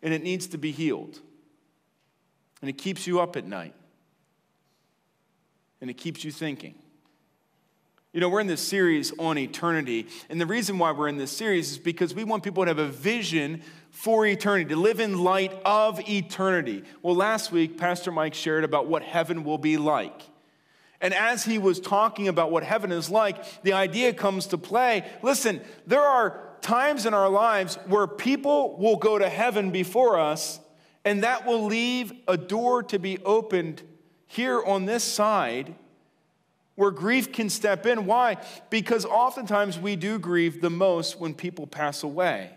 and 0.01 0.13
it 0.13 0.23
needs 0.23 0.47
to 0.47 0.57
be 0.57 0.71
healed. 0.71 1.19
And 2.61 2.69
it 2.69 2.77
keeps 2.77 3.05
you 3.05 3.19
up 3.19 3.35
at 3.35 3.45
night 3.45 3.73
and 5.81 5.89
it 5.89 5.95
keeps 5.95 6.23
you 6.23 6.31
thinking. 6.31 6.75
You 8.11 8.19
know, 8.19 8.29
we're 8.29 8.39
in 8.39 8.47
this 8.47 8.67
series 8.67 9.13
on 9.19 9.37
eternity. 9.37 10.07
And 10.29 10.41
the 10.41 10.47
reason 10.47 10.79
why 10.79 10.91
we're 10.91 11.09
in 11.09 11.17
this 11.17 11.31
series 11.31 11.71
is 11.73 11.77
because 11.77 12.15
we 12.15 12.23
want 12.23 12.43
people 12.43 12.63
to 12.63 12.69
have 12.69 12.79
a 12.79 12.87
vision 12.87 13.61
for 13.91 14.25
eternity, 14.25 14.69
to 14.69 14.75
live 14.75 14.99
in 14.99 15.19
light 15.19 15.53
of 15.63 15.99
eternity. 16.09 16.83
Well, 17.03 17.15
last 17.15 17.51
week, 17.51 17.77
Pastor 17.77 18.11
Mike 18.11 18.33
shared 18.33 18.63
about 18.63 18.87
what 18.87 19.03
heaven 19.03 19.43
will 19.43 19.59
be 19.59 19.77
like. 19.77 20.23
And 21.01 21.13
as 21.13 21.45
he 21.45 21.59
was 21.59 21.79
talking 21.79 22.27
about 22.27 22.51
what 22.51 22.63
heaven 22.63 22.91
is 22.91 23.11
like, 23.11 23.61
the 23.61 23.73
idea 23.73 24.11
comes 24.11 24.47
to 24.47 24.57
play. 24.57 25.05
Listen, 25.21 25.61
there 25.85 26.01
are 26.01 26.49
times 26.61 27.05
in 27.05 27.13
our 27.13 27.29
lives 27.29 27.75
where 27.85 28.07
people 28.07 28.75
will 28.77 28.97
go 28.97 29.19
to 29.19 29.29
heaven 29.29 29.69
before 29.69 30.19
us, 30.19 30.59
and 31.05 31.23
that 31.23 31.45
will 31.45 31.65
leave 31.65 32.11
a 32.27 32.37
door 32.37 32.83
to 32.83 32.97
be 32.97 33.19
opened 33.19 33.83
here 34.29 34.63
on 34.63 34.85
this 34.85 35.03
side 35.03 35.73
where 36.75 36.91
grief 36.91 37.33
can 37.33 37.49
step 37.49 37.85
in. 37.85 38.05
Why? 38.05 38.37
Because 38.69 39.03
oftentimes 39.03 39.77
we 39.77 39.97
do 39.97 40.17
grieve 40.17 40.61
the 40.61 40.69
most 40.69 41.19
when 41.19 41.33
people 41.33 41.67
pass 41.67 42.03
away. 42.03 42.51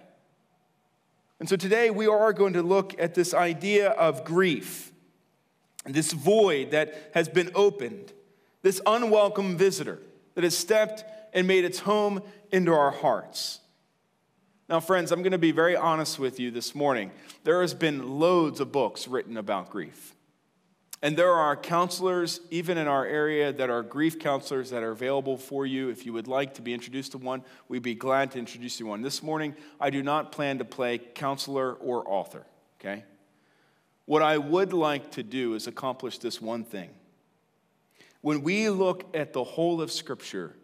And 1.40 1.48
so 1.48 1.56
today 1.56 1.90
we 1.90 2.06
are 2.06 2.32
going 2.32 2.52
to 2.52 2.62
look 2.62 2.94
at 3.00 3.14
this 3.14 3.34
idea 3.34 3.88
of 3.88 4.24
grief, 4.24 4.92
this 5.86 6.12
void 6.12 6.70
that 6.70 7.10
has 7.14 7.28
been 7.28 7.50
opened, 7.54 8.12
this 8.60 8.80
unwelcome 8.86 9.56
visitor 9.56 9.98
that 10.34 10.44
has 10.44 10.56
stepped 10.56 11.04
and 11.32 11.48
made 11.48 11.64
its 11.64 11.80
home 11.80 12.22
into 12.52 12.72
our 12.72 12.90
hearts. 12.90 13.60
Now, 14.68 14.78
friends, 14.78 15.10
I'm 15.10 15.22
going 15.22 15.32
to 15.32 15.38
be 15.38 15.52
very 15.52 15.74
honest 15.74 16.18
with 16.18 16.38
you 16.38 16.50
this 16.50 16.74
morning. 16.74 17.10
There 17.44 17.62
has 17.62 17.72
been 17.72 18.20
loads 18.20 18.60
of 18.60 18.70
books 18.70 19.08
written 19.08 19.38
about 19.38 19.70
grief. 19.70 20.14
And 21.04 21.16
there 21.16 21.32
are 21.32 21.56
counselors, 21.56 22.40
even 22.52 22.78
in 22.78 22.86
our 22.86 23.04
area, 23.04 23.52
that 23.52 23.68
are 23.68 23.82
grief 23.82 24.20
counselors 24.20 24.70
that 24.70 24.84
are 24.84 24.92
available 24.92 25.36
for 25.36 25.66
you. 25.66 25.88
If 25.88 26.06
you 26.06 26.12
would 26.12 26.28
like 26.28 26.54
to 26.54 26.62
be 26.62 26.72
introduced 26.72 27.12
to 27.12 27.18
one, 27.18 27.42
we'd 27.66 27.82
be 27.82 27.96
glad 27.96 28.30
to 28.32 28.38
introduce 28.38 28.78
you 28.78 28.86
one. 28.86 29.02
This 29.02 29.20
morning, 29.20 29.56
I 29.80 29.90
do 29.90 30.00
not 30.04 30.30
plan 30.30 30.58
to 30.58 30.64
play 30.64 30.98
counselor 30.98 31.72
or 31.74 32.08
author, 32.08 32.46
okay? 32.80 33.02
What 34.04 34.22
I 34.22 34.38
would 34.38 34.72
like 34.72 35.10
to 35.12 35.24
do 35.24 35.54
is 35.54 35.66
accomplish 35.66 36.18
this 36.18 36.40
one 36.40 36.62
thing. 36.62 36.90
When 38.20 38.42
we 38.42 38.68
look 38.68 39.04
at 39.12 39.32
the 39.32 39.42
whole 39.42 39.82
of 39.82 39.90
Scripture, 39.90 40.54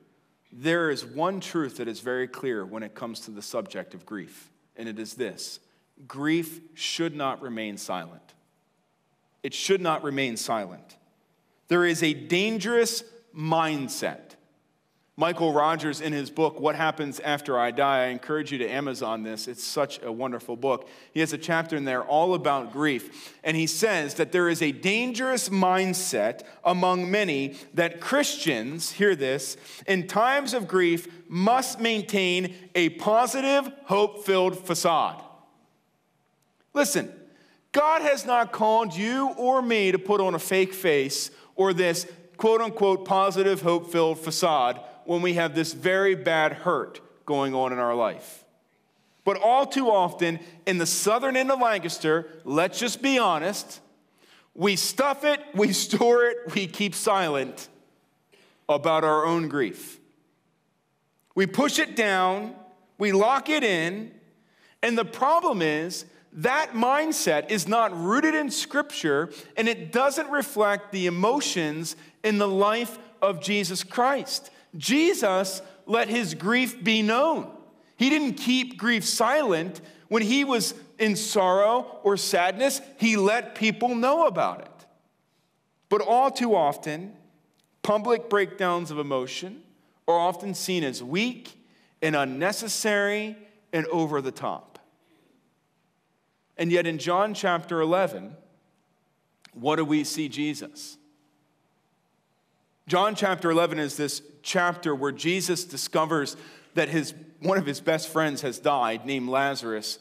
there 0.52 0.88
is 0.88 1.04
one 1.04 1.40
truth 1.40 1.78
that 1.78 1.88
is 1.88 1.99
very 1.99 2.28
clear 2.28 2.64
when 2.64 2.85
it 2.85 2.95
comes 2.95 3.21
to 3.21 3.33
the 3.33 3.42
subject 3.42 3.92
of 3.92 4.07
grief, 4.07 4.52
and 4.76 4.88
it 4.88 5.00
is 5.00 5.14
this 5.14 5.59
grief 6.07 6.61
should 6.75 7.16
not 7.16 7.42
remain 7.42 7.76
silent 7.76 8.35
it 9.49 9.55
should 9.55 9.81
not 9.81 10.05
remain 10.05 10.37
silent. 10.37 10.99
There 11.69 11.87
is 11.87 12.02
a 12.02 12.12
dangerous 12.12 13.02
mindset. 13.35 14.35
Michael 15.17 15.55
Rogers, 15.55 16.02
in 16.02 16.12
his 16.12 16.28
book, 16.28 16.61
What 16.61 16.75
Happens 16.75 17.19
After 17.19 17.59
I 17.59 17.71
Die, 17.71 18.05
I 18.05 18.09
encourage 18.09 18.52
you 18.52 18.59
to 18.59 18.69
Amazon 18.69 19.23
this. 19.23 19.49
It's 19.49 19.64
such 19.64 20.02
a 20.02 20.12
wonderful 20.12 20.55
book. 20.55 20.87
He 21.14 21.21
has 21.21 21.33
a 21.33 21.38
chapter 21.38 21.76
in 21.76 21.87
there 21.87 22.05
all 22.05 22.35
about 22.35 22.75
grief. 22.75 23.38
And 23.43 23.57
he 23.57 23.67
says 23.67 24.17
that 24.17 24.33
there 24.33 24.50
is 24.50 24.61
a 24.61 24.71
dangerous 24.71 25.49
mindset 25.49 26.43
among 26.62 27.11
many 27.11 27.57
that 27.73 28.02
Christians, 28.02 28.90
hear 28.90 29.17
this, 29.17 29.57
in 29.87 30.09
times 30.09 30.52
of 30.52 30.69
grief 30.69 31.09
must 31.26 31.81
maintain 31.81 32.55
a 32.75 32.90
positive, 32.90 33.73
hope 33.85 34.26
filled 34.26 34.59
facade. 34.59 35.25
Listen, 36.75 37.11
God 37.73 38.03
has 38.03 38.25
not 38.25 38.53
called 38.53 38.95
you 38.95 39.29
or 39.37 39.61
me 39.61 39.93
to 39.93 39.99
put 39.99 40.21
on 40.21 40.35
a 40.35 40.39
fake 40.39 40.73
face 40.73 41.31
or 41.55 41.73
this 41.73 42.07
quote 42.37 42.61
unquote 42.61 43.05
positive, 43.05 43.63
hope 43.63 43.91
filled 43.91 44.19
facade 44.19 44.81
when 45.05 45.23
we 45.23 45.35
have 45.35 45.55
this 45.55 45.73
very 45.73 46.15
bad 46.15 46.53
hurt 46.53 47.01
going 47.27 47.55
on 47.55 47.73
in 47.73 47.79
our 47.79 47.95
life. 47.95 48.45
But 49.25 49.37
all 49.37 49.67
too 49.67 49.91
often, 49.91 50.41
in 50.65 50.79
the 50.79 50.87
southern 50.87 51.37
end 51.37 51.51
of 51.51 51.61
Lancaster, 51.61 52.29
let's 52.45 52.79
just 52.79 53.03
be 53.03 53.19
honest, 53.19 53.81
we 54.55 54.75
stuff 54.75 55.25
it, 55.25 55.41
we 55.55 55.73
store 55.73 56.25
it, 56.25 56.55
we 56.55 56.67
keep 56.67 56.95
silent 56.95 57.69
about 58.69 59.05
our 59.05 59.27
own 59.27 59.49
grief. 59.49 60.01
We 61.35 61.47
push 61.47 61.79
it 61.79 61.95
down, 61.95 62.55
we 62.97 63.13
lock 63.13 63.49
it 63.49 63.63
in, 63.63 64.13
and 64.83 64.97
the 64.97 65.05
problem 65.05 65.63
is 65.63 66.07
that 66.38 66.73
mindset 66.73 67.50
is 67.50 67.66
not 67.66 67.97
rooted 67.99 68.35
in 68.35 68.50
Scripture 68.50 69.30
and 69.57 69.68
it 69.68 69.90
doesn't 69.90 70.30
reflect 70.30 70.92
the 70.92 71.07
emotions 71.07 71.97
in 72.23 72.38
the 72.38 72.47
life 72.47 72.97
of 73.21 73.40
Jesus 73.40 73.83
Christ. 73.83 74.50
Jesus 74.76 75.62
let 75.87 76.09
his 76.09 76.35
grief 76.35 76.83
be 76.83 77.02
known. 77.02 77.50
He 77.97 78.09
didn't 78.09 78.35
keep 78.35 78.78
grief 78.78 79.04
silent. 79.04 79.80
When 80.07 80.23
he 80.23 80.45
was 80.45 80.75
in 80.99 81.16
sorrow 81.16 82.00
or 82.04 82.16
sadness, 82.16 82.80
he 82.99 83.16
let 83.16 83.57
people 83.57 83.97
know 83.97 84.26
about 84.26 84.61
it. 84.61 84.87
But 85.88 86.02
all 86.02 86.30
too 86.30 86.54
often, 86.54 87.14
public 87.83 88.30
breakdowns 88.30 88.92
of 88.92 89.00
emotion 89.00 89.62
are 90.07 90.18
often 90.18 90.54
seen 90.54 90.85
as 90.85 91.02
weak 91.02 91.61
and 92.00 92.14
unnecessary 92.14 93.37
and 93.73 93.87
over 93.87 94.21
the 94.21 94.30
top. 94.30 94.77
And 96.59 96.73
yet 96.73 96.87
in 96.87 96.99
John 96.99 97.35
chapter 97.35 97.81
11, 97.81 98.37
what 99.55 99.77
do 99.77 99.85
we 99.85 100.05
see 100.05 100.29
Jesus? 100.29 100.99
John 102.88 103.15
chapter 103.15 103.50
11 103.50 103.79
is 103.79 103.97
this 103.97 104.23
chapter 104.43 104.95
where 104.95 105.12
Jesus 105.12 105.65
discovers 105.65 106.37
that 106.75 106.88
his, 106.88 107.15
one 107.41 107.59
of 107.59 107.67
his 107.67 107.81
best 107.81 108.09
friends 108.09 108.43
has 108.43 108.59
died, 108.59 109.07
named 109.07 109.29
Lazarus, 109.29 109.99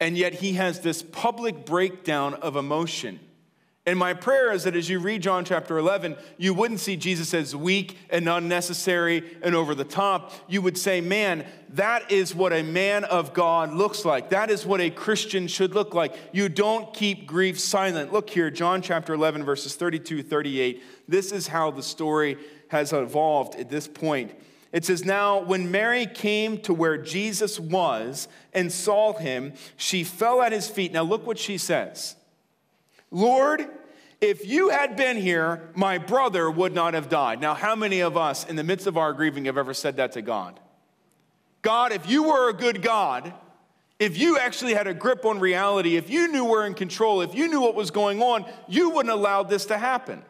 and 0.00 0.16
yet 0.16 0.34
he 0.34 0.54
has 0.54 0.80
this 0.80 1.02
public 1.02 1.64
breakdown 1.64 2.34
of 2.34 2.56
emotion. 2.56 3.20
And 3.86 3.98
my 3.98 4.14
prayer 4.14 4.50
is 4.50 4.64
that 4.64 4.74
as 4.74 4.88
you 4.88 4.98
read 4.98 5.20
John 5.20 5.44
chapter 5.44 5.76
11, 5.76 6.16
you 6.38 6.54
wouldn't 6.54 6.80
see 6.80 6.96
Jesus 6.96 7.34
as 7.34 7.54
weak 7.54 7.98
and 8.08 8.26
unnecessary 8.26 9.36
and 9.42 9.54
over 9.54 9.74
the 9.74 9.84
top. 9.84 10.32
You 10.48 10.62
would 10.62 10.78
say, 10.78 11.02
man, 11.02 11.44
that 11.70 12.10
is 12.10 12.34
what 12.34 12.54
a 12.54 12.62
man 12.62 13.04
of 13.04 13.34
God 13.34 13.74
looks 13.74 14.06
like. 14.06 14.30
That 14.30 14.50
is 14.50 14.64
what 14.64 14.80
a 14.80 14.88
Christian 14.88 15.48
should 15.48 15.74
look 15.74 15.92
like. 15.92 16.16
You 16.32 16.48
don't 16.48 16.94
keep 16.94 17.26
grief 17.26 17.60
silent. 17.60 18.10
Look 18.10 18.30
here, 18.30 18.50
John 18.50 18.80
chapter 18.80 19.12
11, 19.12 19.44
verses 19.44 19.74
32, 19.74 20.22
38. 20.22 20.82
This 21.06 21.30
is 21.30 21.48
how 21.48 21.70
the 21.70 21.82
story 21.82 22.38
has 22.68 22.94
evolved 22.94 23.54
at 23.60 23.68
this 23.68 23.86
point. 23.86 24.32
It 24.72 24.86
says, 24.86 25.04
Now, 25.04 25.40
when 25.40 25.70
Mary 25.70 26.06
came 26.06 26.56
to 26.62 26.72
where 26.72 26.96
Jesus 26.96 27.60
was 27.60 28.28
and 28.54 28.72
saw 28.72 29.12
him, 29.12 29.52
she 29.76 30.04
fell 30.04 30.40
at 30.40 30.52
his 30.52 30.68
feet. 30.68 30.90
Now, 30.90 31.02
look 31.02 31.26
what 31.26 31.38
she 31.38 31.58
says. 31.58 32.16
Lord, 33.14 33.68
if 34.20 34.44
you 34.44 34.70
had 34.70 34.96
been 34.96 35.16
here, 35.16 35.70
my 35.76 35.98
brother 35.98 36.50
would 36.50 36.74
not 36.74 36.94
have 36.94 37.08
died. 37.08 37.40
Now, 37.40 37.54
how 37.54 37.76
many 37.76 38.00
of 38.00 38.16
us 38.16 38.44
in 38.44 38.56
the 38.56 38.64
midst 38.64 38.88
of 38.88 38.98
our 38.98 39.12
grieving 39.12 39.44
have 39.44 39.56
ever 39.56 39.72
said 39.72 39.98
that 39.98 40.12
to 40.12 40.22
God? 40.22 40.58
God, 41.62 41.92
if 41.92 42.10
you 42.10 42.24
were 42.24 42.48
a 42.48 42.52
good 42.52 42.82
God, 42.82 43.32
if 44.00 44.18
you 44.18 44.36
actually 44.36 44.74
had 44.74 44.88
a 44.88 44.94
grip 44.94 45.24
on 45.24 45.38
reality, 45.38 45.96
if 45.96 46.10
you 46.10 46.26
knew 46.26 46.44
we're 46.44 46.66
in 46.66 46.74
control, 46.74 47.20
if 47.20 47.36
you 47.36 47.46
knew 47.46 47.60
what 47.60 47.76
was 47.76 47.92
going 47.92 48.20
on, 48.20 48.44
you 48.66 48.90
wouldn't 48.90 49.14
allow 49.14 49.44
this 49.44 49.64
to 49.66 49.78
happen. 49.78 50.20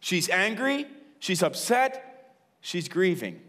She's 0.00 0.28
angry, 0.28 0.86
she's 1.18 1.42
upset, 1.42 2.36
she's 2.60 2.90
grieving. 2.90 3.40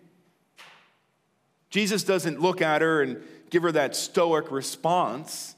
Jesus 1.70 2.05
doesn't 2.05 2.39
look 2.39 2.62
at 2.62 2.82
her 2.82 3.01
and 3.01 3.22
give 3.50 3.63
her 3.63 3.74
that 3.74 3.93
stoic 3.93 4.51
response 4.51 5.55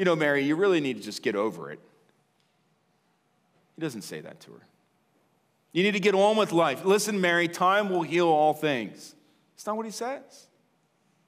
you 0.00 0.06
know, 0.06 0.16
Mary, 0.16 0.42
you 0.42 0.56
really 0.56 0.80
need 0.80 0.96
to 0.96 1.02
just 1.02 1.22
get 1.22 1.36
over 1.36 1.70
it. 1.70 1.78
He 3.76 3.82
doesn't 3.82 4.00
say 4.00 4.22
that 4.22 4.40
to 4.40 4.52
her. 4.52 4.62
You 5.72 5.82
need 5.82 5.90
to 5.90 6.00
get 6.00 6.14
on 6.14 6.38
with 6.38 6.52
life. 6.52 6.86
Listen, 6.86 7.20
Mary, 7.20 7.48
time 7.48 7.90
will 7.90 8.00
heal 8.00 8.26
all 8.26 8.54
things. 8.54 9.14
It's 9.54 9.66
not 9.66 9.76
what 9.76 9.84
he 9.84 9.92
says. 9.92 10.46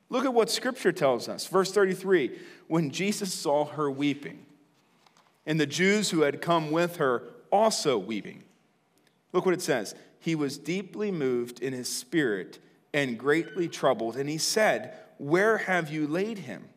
Look 0.08 0.24
at 0.24 0.32
what 0.32 0.48
scripture 0.48 0.90
tells 0.90 1.28
us. 1.28 1.46
Verse 1.46 1.70
33 1.70 2.38
When 2.66 2.88
Jesus 2.88 3.34
saw 3.34 3.66
her 3.66 3.90
weeping, 3.90 4.46
and 5.44 5.60
the 5.60 5.66
Jews 5.66 6.08
who 6.08 6.22
had 6.22 6.40
come 6.40 6.70
with 6.70 6.96
her 6.96 7.24
also 7.50 7.98
weeping, 7.98 8.42
look 9.34 9.44
what 9.44 9.54
it 9.54 9.60
says. 9.60 9.94
He 10.18 10.34
was 10.34 10.56
deeply 10.56 11.10
moved 11.10 11.60
in 11.60 11.74
his 11.74 11.90
spirit 11.90 12.58
and 12.94 13.18
greatly 13.18 13.68
troubled, 13.68 14.16
and 14.16 14.30
he 14.30 14.38
said, 14.38 14.96
Where 15.18 15.58
have 15.58 15.90
you 15.90 16.06
laid 16.06 16.38
him? 16.38 16.70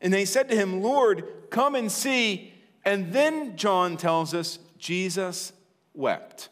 And 0.00 0.12
they 0.12 0.24
said 0.24 0.48
to 0.48 0.56
him, 0.56 0.82
Lord, 0.82 1.24
come 1.50 1.74
and 1.74 1.90
see. 1.90 2.52
And 2.84 3.12
then 3.12 3.56
John 3.56 3.96
tells 3.96 4.34
us 4.34 4.58
Jesus 4.78 5.52
wept. 5.94 6.48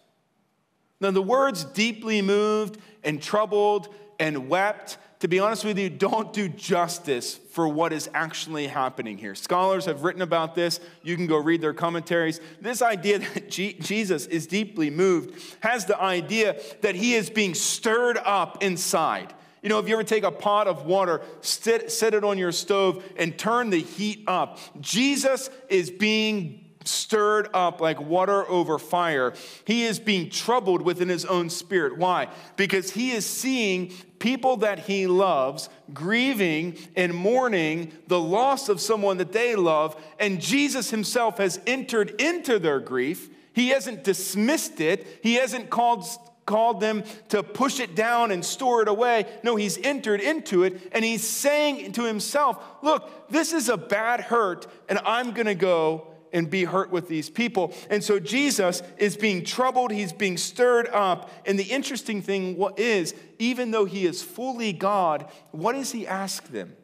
Now, 1.00 1.10
the 1.10 1.22
words 1.22 1.64
deeply 1.64 2.22
moved 2.22 2.78
and 3.04 3.22
troubled 3.22 3.88
and 4.18 4.48
wept 4.48 4.98
to 5.20 5.26
be 5.26 5.40
honest 5.40 5.64
with 5.64 5.78
you, 5.78 5.90
don't 5.90 6.32
do 6.32 6.48
justice 6.48 7.34
for 7.34 7.66
what 7.66 7.92
is 7.92 8.08
actually 8.14 8.68
happening 8.68 9.18
here. 9.18 9.34
Scholars 9.34 9.86
have 9.86 10.04
written 10.04 10.22
about 10.22 10.54
this. 10.54 10.78
You 11.02 11.16
can 11.16 11.26
go 11.26 11.36
read 11.36 11.60
their 11.60 11.74
commentaries. 11.74 12.40
This 12.60 12.82
idea 12.82 13.18
that 13.34 13.50
Jesus 13.50 14.26
is 14.26 14.46
deeply 14.46 14.90
moved 14.90 15.56
has 15.60 15.86
the 15.86 16.00
idea 16.00 16.60
that 16.82 16.94
he 16.94 17.14
is 17.14 17.30
being 17.30 17.54
stirred 17.54 18.18
up 18.18 18.62
inside. 18.62 19.34
You 19.62 19.68
know, 19.68 19.78
if 19.78 19.88
you 19.88 19.94
ever 19.94 20.04
take 20.04 20.24
a 20.24 20.30
pot 20.30 20.68
of 20.68 20.86
water, 20.86 21.20
sit, 21.40 21.90
set 21.90 22.14
it 22.14 22.24
on 22.24 22.38
your 22.38 22.52
stove, 22.52 23.04
and 23.16 23.36
turn 23.36 23.70
the 23.70 23.80
heat 23.80 24.24
up, 24.26 24.58
Jesus 24.80 25.50
is 25.68 25.90
being 25.90 26.64
stirred 26.84 27.48
up 27.52 27.80
like 27.80 28.00
water 28.00 28.48
over 28.48 28.78
fire. 28.78 29.34
He 29.64 29.84
is 29.84 29.98
being 29.98 30.30
troubled 30.30 30.82
within 30.82 31.08
his 31.08 31.24
own 31.24 31.50
spirit. 31.50 31.98
Why? 31.98 32.28
Because 32.56 32.92
he 32.92 33.10
is 33.10 33.26
seeing 33.26 33.92
people 34.18 34.58
that 34.58 34.80
he 34.80 35.06
loves 35.06 35.68
grieving 35.92 36.78
and 36.96 37.14
mourning 37.14 37.92
the 38.06 38.18
loss 38.18 38.68
of 38.68 38.80
someone 38.80 39.18
that 39.18 39.32
they 39.32 39.54
love, 39.54 40.00
and 40.18 40.40
Jesus 40.40 40.90
himself 40.90 41.38
has 41.38 41.60
entered 41.66 42.20
into 42.20 42.58
their 42.58 42.80
grief. 42.80 43.28
He 43.52 43.68
hasn't 43.68 44.04
dismissed 44.04 44.80
it. 44.80 45.20
He 45.22 45.34
hasn't 45.34 45.68
called, 45.68 46.06
called 46.48 46.80
them 46.80 47.04
to 47.28 47.42
push 47.42 47.78
it 47.78 47.94
down 47.94 48.32
and 48.32 48.44
store 48.44 48.82
it 48.82 48.88
away. 48.88 49.26
No, 49.44 49.54
he's 49.54 49.78
entered 49.78 50.20
into 50.20 50.64
it 50.64 50.80
and 50.92 51.04
he's 51.04 51.22
saying 51.22 51.92
to 51.92 52.04
himself, 52.04 52.58
Look, 52.82 53.28
this 53.30 53.52
is 53.52 53.68
a 53.68 53.76
bad 53.76 54.20
hurt, 54.20 54.66
and 54.88 54.98
I'm 55.04 55.32
going 55.32 55.46
to 55.46 55.54
go 55.54 56.08
and 56.32 56.50
be 56.50 56.64
hurt 56.64 56.90
with 56.90 57.08
these 57.08 57.30
people. 57.30 57.74
And 57.90 58.02
so 58.02 58.18
Jesus 58.18 58.82
is 58.96 59.16
being 59.16 59.44
troubled, 59.44 59.92
he's 59.92 60.12
being 60.12 60.36
stirred 60.36 60.88
up. 60.88 61.30
And 61.46 61.58
the 61.58 61.64
interesting 61.64 62.22
thing 62.22 62.60
is, 62.76 63.14
even 63.38 63.70
though 63.70 63.84
he 63.84 64.06
is 64.06 64.22
fully 64.22 64.72
God, 64.72 65.30
what 65.52 65.74
does 65.74 65.92
he 65.92 66.06
ask 66.06 66.48
them? 66.48 66.76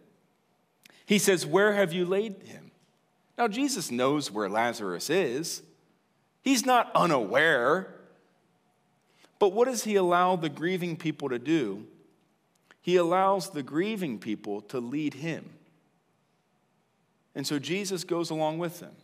He 1.07 1.19
says, 1.19 1.47
Where 1.47 1.73
have 1.73 1.93
you 1.93 2.05
laid 2.05 2.43
him? 2.45 2.71
Now, 3.37 3.49
Jesus 3.49 3.91
knows 3.91 4.31
where 4.31 4.49
Lazarus 4.49 5.11
is, 5.11 5.63
he's 6.43 6.67
not 6.67 6.91
unaware. 6.95 7.91
But 9.45 9.53
what 9.53 9.69
does 9.69 9.85
he 9.85 9.97
allow 9.97 10.37
the 10.37 10.49
grieving 10.49 10.97
people 10.97 11.29
to 11.29 11.39
do? 11.39 11.85
He 12.81 12.97
allows 12.97 13.51
the 13.51 13.63
grieving 13.63 14.19
people 14.19 14.63
to 14.63 14.81
lead 14.81 15.13
him. 15.13 15.51
And 17.35 17.47
so 17.47 17.59
Jesus 17.59 18.05
goes 18.05 18.31
along 18.31 18.57
with 18.57 18.81
them. 18.81 18.95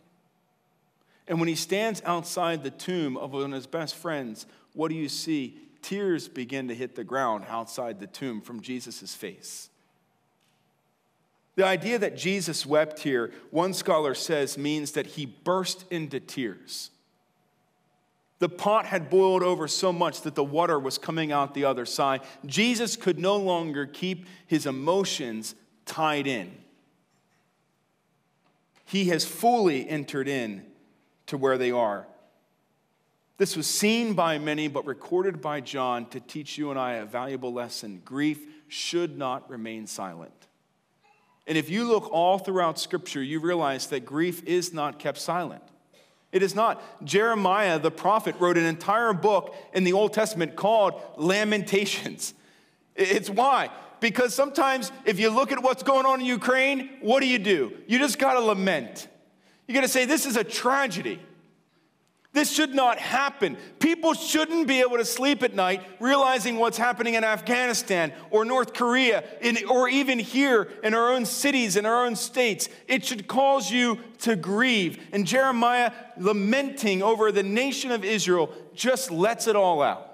And 1.27 1.39
when 1.39 1.47
he 1.47 1.53
stands 1.53 2.01
outside 2.05 2.63
the 2.63 2.71
tomb 2.71 3.17
of 3.17 3.33
one 3.33 3.43
of 3.43 3.51
his 3.51 3.67
best 3.67 3.93
friends, 3.95 4.47
what 4.73 4.87
do 4.89 4.95
you 4.95 5.09
see? 5.09 5.59
Tears 5.83 6.27
begin 6.27 6.69
to 6.69 6.73
hit 6.73 6.95
the 6.95 7.03
ground 7.03 7.45
outside 7.47 7.99
the 7.99 8.07
tomb 8.07 8.41
from 8.41 8.61
Jesus' 8.61 9.13
face. 9.13 9.69
The 11.55 11.67
idea 11.67 11.99
that 11.99 12.17
Jesus 12.17 12.65
wept 12.65 12.97
here, 13.01 13.31
one 13.51 13.75
scholar 13.75 14.15
says, 14.15 14.57
means 14.57 14.93
that 14.93 15.05
he 15.05 15.27
burst 15.27 15.85
into 15.91 16.19
tears. 16.19 16.89
The 18.41 18.49
pot 18.49 18.87
had 18.87 19.11
boiled 19.11 19.43
over 19.43 19.67
so 19.67 19.93
much 19.93 20.21
that 20.21 20.33
the 20.33 20.43
water 20.43 20.79
was 20.79 20.97
coming 20.97 21.31
out 21.31 21.53
the 21.53 21.65
other 21.65 21.85
side. 21.85 22.21
Jesus 22.43 22.95
could 22.95 23.19
no 23.19 23.37
longer 23.37 23.85
keep 23.85 24.25
his 24.47 24.65
emotions 24.65 25.53
tied 25.85 26.25
in. 26.25 26.51
He 28.83 29.05
has 29.09 29.25
fully 29.25 29.87
entered 29.87 30.27
in 30.27 30.65
to 31.27 31.37
where 31.37 31.59
they 31.59 31.69
are. 31.69 32.07
This 33.37 33.55
was 33.55 33.67
seen 33.67 34.15
by 34.15 34.39
many, 34.39 34.67
but 34.67 34.87
recorded 34.87 35.39
by 35.39 35.61
John 35.61 36.07
to 36.07 36.19
teach 36.19 36.57
you 36.57 36.71
and 36.71 36.79
I 36.79 36.93
a 36.93 37.05
valuable 37.05 37.53
lesson. 37.53 38.01
Grief 38.03 38.43
should 38.67 39.19
not 39.19 39.47
remain 39.51 39.85
silent. 39.85 40.47
And 41.45 41.59
if 41.59 41.69
you 41.69 41.83
look 41.83 42.11
all 42.11 42.39
throughout 42.39 42.79
Scripture, 42.79 43.21
you 43.21 43.39
realize 43.39 43.85
that 43.87 44.03
grief 44.03 44.43
is 44.47 44.73
not 44.73 44.97
kept 44.97 45.19
silent. 45.19 45.61
It 46.31 46.43
is 46.43 46.55
not. 46.55 46.81
Jeremiah, 47.03 47.77
the 47.79 47.91
prophet, 47.91 48.35
wrote 48.39 48.57
an 48.57 48.65
entire 48.65 49.13
book 49.13 49.55
in 49.73 49.83
the 49.83 49.93
Old 49.93 50.13
Testament 50.13 50.55
called 50.55 51.01
Lamentations. 51.17 52.33
It's 52.95 53.29
why? 53.29 53.69
Because 53.99 54.33
sometimes 54.33 54.91
if 55.05 55.19
you 55.19 55.29
look 55.29 55.51
at 55.51 55.61
what's 55.61 55.83
going 55.83 56.05
on 56.05 56.21
in 56.21 56.25
Ukraine, 56.25 56.89
what 57.01 57.19
do 57.19 57.27
you 57.27 57.39
do? 57.39 57.73
You 57.87 57.99
just 57.99 58.17
got 58.17 58.33
to 58.33 58.39
lament. 58.39 59.07
You 59.67 59.73
got 59.73 59.81
to 59.81 59.87
say, 59.87 60.05
this 60.05 60.25
is 60.25 60.37
a 60.37 60.43
tragedy. 60.43 61.19
This 62.33 62.49
should 62.49 62.73
not 62.73 62.97
happen. 62.97 63.57
People 63.79 64.13
shouldn't 64.13 64.65
be 64.65 64.79
able 64.79 64.95
to 64.95 65.03
sleep 65.03 65.43
at 65.43 65.53
night 65.53 65.83
realizing 65.99 66.55
what's 66.55 66.77
happening 66.77 67.15
in 67.15 67.25
Afghanistan 67.25 68.13
or 68.29 68.45
North 68.45 68.73
Korea 68.73 69.25
in, 69.41 69.57
or 69.67 69.89
even 69.89 70.17
here 70.17 70.69
in 70.81 70.93
our 70.93 71.11
own 71.11 71.25
cities, 71.25 71.75
in 71.75 71.85
our 71.85 72.05
own 72.05 72.15
states. 72.15 72.69
It 72.87 73.03
should 73.03 73.27
cause 73.27 73.69
you 73.69 73.99
to 74.19 74.37
grieve. 74.37 75.05
And 75.11 75.27
Jeremiah, 75.27 75.91
lamenting 76.17 77.03
over 77.03 77.33
the 77.33 77.43
nation 77.43 77.91
of 77.91 78.05
Israel, 78.05 78.49
just 78.73 79.11
lets 79.11 79.47
it 79.47 79.57
all 79.57 79.81
out. 79.81 80.07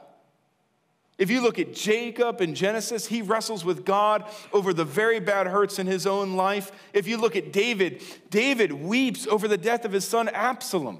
If 1.20 1.30
you 1.30 1.42
look 1.42 1.60
at 1.60 1.74
Jacob 1.74 2.42
in 2.42 2.56
Genesis, 2.56 3.06
he 3.08 3.22
wrestles 3.22 3.64
with 3.64 3.86
God 3.86 4.24
over 4.52 4.74
the 4.74 4.86
very 4.86 5.20
bad 5.20 5.46
hurts 5.46 5.78
in 5.78 5.86
his 5.86 6.08
own 6.08 6.36
life. 6.36 6.72
If 6.94 7.08
you 7.08 7.18
look 7.18 7.36
at 7.36 7.54
David, 7.54 8.02
David 8.32 8.72
weeps 8.72 9.28
over 9.28 9.48
the 9.48 9.58
death 9.58 9.86
of 9.86 9.92
his 9.92 10.06
son 10.06 10.30
Absalom. 10.30 11.00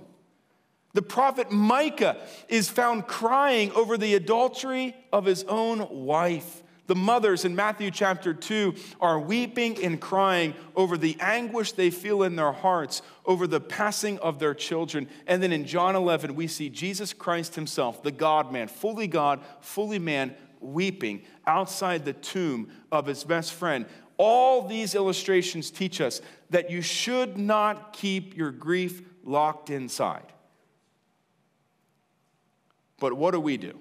The 0.98 1.04
prophet 1.04 1.52
Micah 1.52 2.18
is 2.48 2.70
found 2.70 3.06
crying 3.06 3.72
over 3.74 4.00
the 4.00 4.16
adultery 4.16 4.96
of 5.14 5.26
his 5.26 5.44
own 5.44 5.88
wife. 5.92 6.64
The 6.88 6.96
mothers 6.96 7.46
in 7.46 7.56
Matthew 7.56 7.92
chapter 7.92 8.34
2 8.34 8.74
are 9.00 9.20
weeping 9.20 9.84
and 9.84 10.02
crying 10.02 10.56
over 10.76 10.98
the 10.98 11.16
anguish 11.20 11.74
they 11.74 11.92
feel 11.92 12.24
in 12.24 12.36
their 12.36 12.52
hearts 12.52 13.04
over 13.28 13.46
the 13.46 13.62
passing 13.62 14.18
of 14.22 14.40
their 14.40 14.56
children. 14.56 15.08
And 15.28 15.44
then 15.44 15.52
in 15.52 15.68
John 15.68 15.96
11, 15.96 16.34
we 16.34 16.48
see 16.48 16.68
Jesus 16.68 17.14
Christ 17.14 17.54
himself, 17.54 18.02
the 18.02 18.12
God 18.12 18.52
man, 18.52 18.68
fully 18.68 19.06
God, 19.06 19.42
fully 19.60 20.00
man, 20.00 20.34
weeping 20.60 21.22
outside 21.46 22.06
the 22.06 22.14
tomb 22.14 22.70
of 22.92 23.06
his 23.06 23.24
best 23.24 23.54
friend. 23.54 23.86
All 24.18 24.68
these 24.68 24.96
illustrations 24.96 25.70
teach 25.70 26.02
us 26.02 26.22
that 26.50 26.72
you 26.72 26.82
should 26.82 27.38
not 27.38 27.94
keep 27.94 28.36
your 28.36 28.50
grief 28.50 29.04
locked 29.24 29.70
inside. 29.70 30.34
But 33.00 33.14
what 33.14 33.32
do 33.32 33.40
we 33.40 33.58
do? 33.58 33.78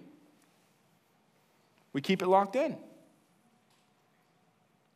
We 1.93 2.01
keep 2.01 2.23
it 2.23 2.29
locked 2.29 2.57
in. 2.57 2.77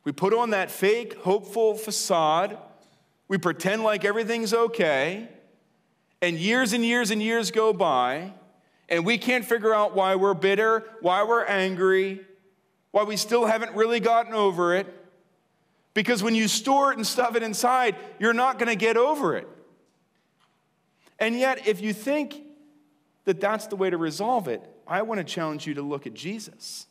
We 0.03 0.11
put 0.11 0.33
on 0.33 0.51
that 0.51 0.71
fake, 0.71 1.15
hopeful 1.15 1.75
facade. 1.75 2.57
We 3.27 3.37
pretend 3.37 3.83
like 3.83 4.03
everything's 4.05 4.53
okay. 4.53 5.29
And 6.21 6.37
years 6.37 6.73
and 6.73 6.85
years 6.85 7.11
and 7.11 7.21
years 7.21 7.49
go 7.49 7.73
by, 7.73 8.33
and 8.89 9.05
we 9.05 9.17
can't 9.17 9.45
figure 9.45 9.73
out 9.73 9.95
why 9.95 10.15
we're 10.15 10.33
bitter, 10.33 10.83
why 11.01 11.23
we're 11.23 11.45
angry, 11.45 12.21
why 12.91 13.03
we 13.03 13.15
still 13.15 13.45
haven't 13.45 13.75
really 13.75 13.99
gotten 13.99 14.33
over 14.33 14.75
it. 14.75 14.87
Because 15.93 16.21
when 16.23 16.35
you 16.35 16.47
store 16.47 16.91
it 16.91 16.97
and 16.97 17.05
stuff 17.05 17.35
it 17.35 17.43
inside, 17.43 17.95
you're 18.19 18.33
not 18.33 18.59
going 18.59 18.69
to 18.69 18.75
get 18.75 18.97
over 18.97 19.35
it. 19.35 19.47
And 21.19 21.37
yet, 21.37 21.67
if 21.67 21.81
you 21.81 21.93
think 21.93 22.41
that 23.25 23.39
that's 23.39 23.67
the 23.67 23.75
way 23.75 23.89
to 23.89 23.97
resolve 23.97 24.47
it, 24.47 24.61
I 24.87 25.01
want 25.03 25.19
to 25.19 25.23
challenge 25.23 25.67
you 25.67 25.73
to 25.75 25.81
look 25.81 26.07
at 26.07 26.13
Jesus. 26.13 26.87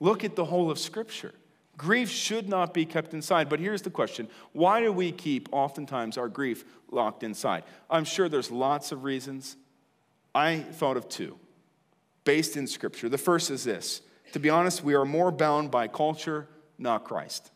Look 0.00 0.24
at 0.24 0.36
the 0.36 0.44
whole 0.44 0.70
of 0.70 0.78
Scripture. 0.78 1.34
Grief 1.76 2.10
should 2.10 2.48
not 2.48 2.74
be 2.74 2.84
kept 2.84 3.14
inside. 3.14 3.48
But 3.48 3.60
here's 3.60 3.82
the 3.82 3.90
question 3.90 4.28
why 4.52 4.80
do 4.80 4.92
we 4.92 5.12
keep 5.12 5.48
oftentimes 5.52 6.18
our 6.18 6.28
grief 6.28 6.64
locked 6.90 7.22
inside? 7.22 7.64
I'm 7.88 8.04
sure 8.04 8.28
there's 8.28 8.50
lots 8.50 8.92
of 8.92 9.04
reasons. 9.04 9.56
I 10.34 10.60
thought 10.60 10.96
of 10.96 11.08
two 11.08 11.38
based 12.24 12.56
in 12.56 12.66
Scripture. 12.66 13.08
The 13.08 13.18
first 13.18 13.50
is 13.50 13.64
this 13.64 14.02
to 14.32 14.38
be 14.38 14.50
honest, 14.50 14.82
we 14.82 14.94
are 14.94 15.04
more 15.04 15.30
bound 15.30 15.70
by 15.70 15.88
culture, 15.88 16.48
not 16.78 17.04
Christ. 17.04 17.50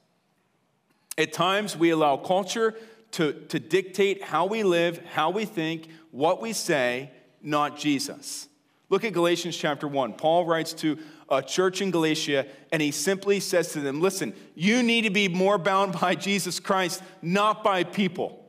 At 1.19 1.33
times, 1.33 1.77
we 1.77 1.91
allow 1.91 2.19
culture 2.19 2.75
to, 3.13 3.33
to 3.33 3.59
dictate 3.59 4.23
how 4.23 4.45
we 4.45 4.63
live, 4.63 5.01
how 5.13 5.31
we 5.31 5.47
think, 5.47 5.89
what 6.11 6.43
we 6.43 6.53
say, 6.53 7.11
not 7.47 7.79
Jesus. 7.79 8.49
Look 8.89 9.05
at 9.05 9.13
Galatians 9.13 9.57
chapter 9.57 9.89
1. 9.89 10.15
Paul 10.15 10.45
writes 10.45 10.73
to 10.75 10.99
a 11.29 11.43
church 11.43 11.81
in 11.81 11.91
Galatia, 11.91 12.47
and 12.71 12.81
he 12.81 12.91
simply 12.91 13.41
says 13.41 13.73
to 13.73 13.81
them, 13.81 14.01
Listen, 14.01 14.35
you 14.55 14.83
need 14.83 15.03
to 15.03 15.11
be 15.11 15.29
more 15.29 15.59
bound 15.59 15.99
by 15.99 16.15
Jesus 16.15 16.61
Christ, 16.61 17.03
not 17.23 17.65
by 17.65 17.85
people. 17.85 18.45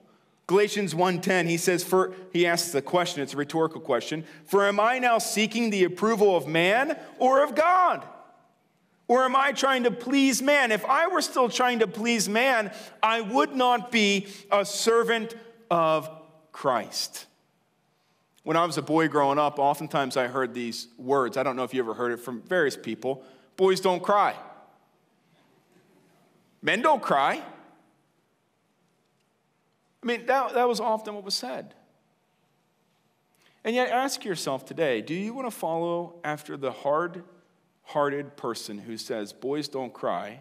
Galatians 0.48 0.94
1:10 0.94 1.50
he 1.50 1.58
says 1.58 1.84
for 1.84 2.14
he 2.32 2.48
asks 2.48 2.72
the 2.72 2.82
question 2.82 3.22
it's 3.22 3.34
a 3.34 3.38
rhetorical 3.38 3.82
question 3.82 4.24
for 4.46 4.66
am 4.66 4.80
I 4.80 4.98
now 4.98 5.18
seeking 5.18 5.70
the 5.70 5.84
approval 5.84 6.38
of 6.38 6.48
man 6.48 6.98
or 7.20 7.44
of 7.44 7.54
God 7.54 8.08
or 9.10 9.26
am 9.26 9.36
I 9.36 9.52
trying 9.52 9.84
to 9.84 9.92
please 9.92 10.42
man 10.42 10.72
if 10.72 10.86
I 10.86 11.08
were 11.08 11.22
still 11.22 11.50
trying 11.50 11.80
to 11.80 11.88
please 11.88 12.30
man 12.30 12.72
I 13.04 13.20
would 13.20 13.58
not 13.58 13.92
be 13.92 14.28
a 14.50 14.64
servant 14.64 15.36
of 15.70 16.10
Christ 16.54 17.27
when 18.48 18.56
I 18.56 18.64
was 18.64 18.78
a 18.78 18.82
boy 18.82 19.10
growing 19.10 19.38
up, 19.38 19.60
oftentimes 19.60 20.16
I 20.16 20.28
heard 20.28 20.54
these 20.54 20.88
words. 20.98 21.36
I 21.36 21.44
don't 21.44 21.58
know 21.58 21.66
if 21.66 21.74
you 21.74 21.82
ever 21.82 21.94
heard 21.94 22.14
it 22.14 22.18
from 22.22 22.42
various 22.44 22.78
people 22.78 23.26
boys 23.58 23.82
don't 23.82 24.02
cry. 24.02 24.36
Men 26.62 26.82
don't 26.82 27.02
cry. 27.02 27.44
I 30.02 30.06
mean, 30.06 30.26
that, 30.28 30.54
that 30.54 30.66
was 30.66 30.80
often 30.80 31.16
what 31.16 31.26
was 31.26 31.36
said. 31.36 31.74
And 33.66 33.76
yet, 33.76 33.90
ask 33.90 34.24
yourself 34.24 34.66
today 34.66 35.02
do 35.02 35.14
you 35.14 35.34
want 35.34 35.48
to 35.48 35.52
follow 35.52 36.16
after 36.24 36.56
the 36.56 36.72
hard 36.72 37.26
hearted 37.84 38.38
person 38.38 38.78
who 38.78 38.96
says, 38.96 39.34
Boys 39.34 39.68
don't 39.68 39.94
cry? 39.94 40.40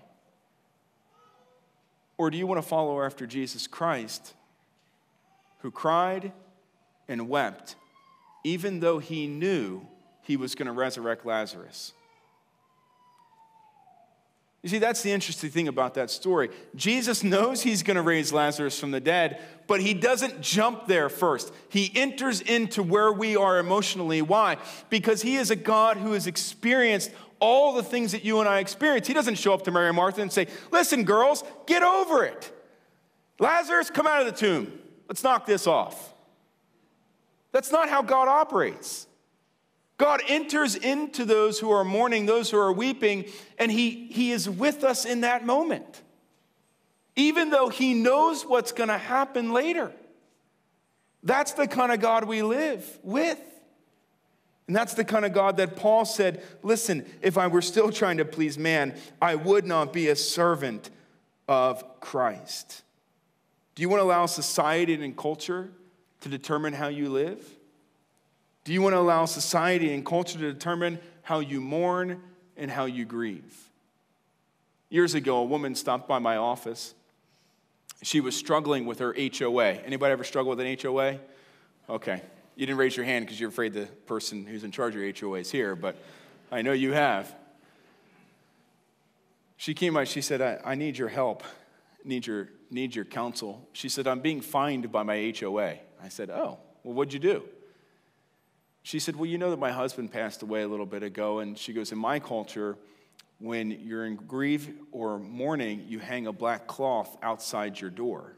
Or 2.17 2.31
do 2.31 2.39
you 2.39 2.47
want 2.47 2.63
to 2.63 2.69
follow 2.69 3.03
after 3.03 3.27
Jesus 3.27 3.67
Christ, 3.67 4.33
who 5.59 5.73
cried 5.73 6.31
and 7.09 7.29
wept, 7.29 7.75
even 8.47 8.79
though 8.79 9.01
he 9.01 9.27
knew 9.27 9.85
he 10.23 10.37
was 10.37 10.55
going 10.55 10.67
to 10.67 10.73
resurrect 10.73 11.27
Lazarus? 11.27 11.93
You 14.63 14.69
see, 14.69 14.79
that's 14.79 15.03
the 15.03 15.11
interesting 15.11 15.51
thing 15.51 15.67
about 15.67 15.95
that 15.95 16.11
story. 16.11 16.51
Jesus 16.77 17.25
knows 17.25 17.63
he's 17.63 17.83
going 17.83 17.97
to 17.97 18.03
raise 18.03 18.33
Lazarus 18.33 18.79
from 18.79 18.93
the 18.93 19.01
dead, 19.01 19.41
but 19.67 19.81
he 19.81 19.95
doesn't 19.95 20.43
jump 20.43 20.87
there 20.87 21.09
first. 21.09 21.53
He 21.69 21.91
enters 21.95 22.41
into 22.41 22.85
where 22.85 23.13
we 23.13 23.37
are 23.37 23.59
emotionally. 23.59 24.23
Why? 24.23 24.59
Because 24.91 25.23
he 25.23 25.37
is 25.37 25.51
a 25.51 25.57
God 25.57 25.97
who 25.97 26.13
has 26.13 26.29
experienced 26.29 27.11
all 27.41 27.75
the 27.75 27.83
things 27.83 28.13
that 28.13 28.25
you 28.25 28.39
and 28.39 28.49
I 28.49 28.61
experience. 28.61 29.09
He 29.09 29.15
doesn't 29.15 29.37
show 29.37 29.55
up 29.55 29.63
to 29.65 29.73
Mary 29.73 29.89
and 29.89 29.97
Martha 29.97 30.23
and 30.23 30.33
say, 30.33 30.47
Listen, 30.71 31.03
girls, 31.03 31.43
get 31.67 31.83
over 31.83 32.25
it. 32.25 32.53
Lazarus, 33.41 33.91
come 33.91 34.07
out 34.07 34.21
of 34.21 34.27
the 34.27 34.39
tomb. 34.39 34.73
Let's 35.09 35.23
knock 35.23 35.47
this 35.47 35.67
off. 35.67 36.15
That's 37.53 37.73
not 37.73 37.89
how 37.89 38.03
God 38.03 38.29
operates. 38.29 39.07
God 39.99 40.21
enters 40.29 40.75
into 40.75 41.25
those 41.25 41.59
who 41.59 41.71
are 41.71 41.85
mourning, 41.85 42.27
those 42.27 42.51
who 42.51 42.59
are 42.59 42.73
weeping, 42.73 43.27
and 43.59 43.73
he, 43.73 44.09
he 44.11 44.31
is 44.31 44.49
with 44.49 44.85
us 44.85 45.05
in 45.05 45.23
that 45.23 45.47
moment, 45.47 46.03
even 47.15 47.49
though 47.51 47.71
He 47.71 47.95
knows 47.95 48.45
what's 48.45 48.73
going 48.73 48.91
to 48.91 48.99
happen 48.99 49.53
later. 49.53 49.93
That's 51.23 51.53
the 51.53 51.67
kind 51.67 51.93
of 51.93 52.01
God 52.01 52.25
we 52.25 52.43
live 52.43 52.87
with. 53.03 53.41
And 54.67 54.77
that's 54.77 54.95
the 54.95 55.05
kind 55.05 55.25
of 55.25 55.33
God 55.33 55.57
that 55.57 55.77
Paul 55.77 56.05
said, 56.05 56.43
listen, 56.63 57.07
if 57.23 57.39
I 57.39 57.47
were 57.47 57.63
still 57.63 57.91
trying 57.91 58.19
to 58.19 58.25
please 58.25 58.59
man, 58.59 58.97
I 59.23 59.37
would 59.37 59.65
not 59.65 59.93
be 59.93 60.09
a 60.09 60.17
servant 60.17 60.91
of 61.49 62.01
Christ. 62.01 62.83
Do 63.75 63.83
you 63.83 63.89
want 63.89 64.01
to 64.01 64.05
allow 64.05 64.27
society 64.27 64.95
and 64.95 65.17
culture 65.17 65.71
to 66.23 66.29
determine 66.29 66.73
how 66.73 66.89
you 66.89 67.09
live? 67.09 67.45
Do 68.65 68.73
you 68.73 68.83
want 68.83 68.95
to 68.95 68.99
allow 68.99 69.27
society 69.27 69.95
and 69.95 70.05
culture 70.05 70.39
to 70.39 70.53
determine 70.53 70.99
how 71.23 71.39
you 71.39 71.61
mourn 71.61 72.21
and 72.57 72.71
how 72.71 72.87
you 72.87 73.05
grieve? 73.05 73.57
Years 74.89 75.15
ago, 75.15 75.39
a 75.39 75.45
woman 75.45 75.75
stopped 75.75 76.09
by 76.09 76.19
my 76.19 76.37
office. 76.37 76.95
She 78.03 78.21
was 78.21 78.37
struggling 78.37 78.87
with 78.87 78.99
her 78.99 79.15
HOA. 79.15 79.73
Anybody 79.73 80.13
ever 80.13 80.25
struggle 80.25 80.51
with 80.51 80.61
an 80.61 80.77
HOA? 80.81 81.19
Okay. 81.89 82.21
You 82.57 82.67
didn't 82.67 82.79
raise 82.79 82.97
your 82.97 83.07
hand 83.07 83.27
because 83.27 83.39
you're 83.39 83.51
afraid 83.51 83.73
the 83.73 83.87
person 84.07 84.47
who's 84.47 84.65
in 84.65 84.71
charge 84.71 84.97
of 84.97 85.03
your 85.03 85.13
HOA 85.13 85.41
is 85.41 85.51
here, 85.51 85.77
but 85.77 85.97
I 86.51 86.63
know 86.63 86.73
you 86.73 86.93
have. 86.93 87.35
She 89.57 89.75
came 89.75 89.95
by, 89.95 90.05
she 90.05 90.21
said, 90.21 90.41
I, 90.43 90.73
I 90.73 90.75
need 90.75 90.99
your 90.99 91.09
help, 91.09 91.43
need 92.05 92.27
your, 92.27 92.49
need 92.71 92.95
your 92.95 93.05
counsel. 93.05 93.67
She 93.73 93.89
said, 93.89 94.07
I'm 94.07 94.21
being 94.21 94.41
fined 94.41 94.91
by 94.91 95.03
my 95.03 95.35
HOA. 95.39 95.77
I 96.03 96.09
said, 96.09 96.31
Oh, 96.31 96.59
well, 96.83 96.95
what'd 96.95 97.13
you 97.13 97.21
do? 97.21 97.43
She 98.83 99.01
said, 99.01 99.17
Well, 99.17 99.27
you 99.27 99.39
know 99.39 99.51
that 99.51 99.59
my 99.59 99.73
husband 99.73 100.13
passed 100.13 100.43
away 100.43 100.63
a 100.63 100.69
little 100.69 100.87
bit 100.87 101.03
ago. 101.03 101.41
And 101.41 101.59
she 101.59 101.73
goes, 101.73 101.91
In 101.91 101.99
my 101.99 102.21
culture, 102.21 102.77
when 103.39 103.71
you're 103.71 104.07
in 104.07 104.17
grief 104.17 104.69
or 104.93 105.19
mourning, 105.19 105.85
you 105.89 105.99
hang 105.99 106.27
a 106.27 106.33
black 106.33 106.67
cloth 106.67 107.17
outside 107.23 107.81
your 107.81 107.91
door. 107.91 108.37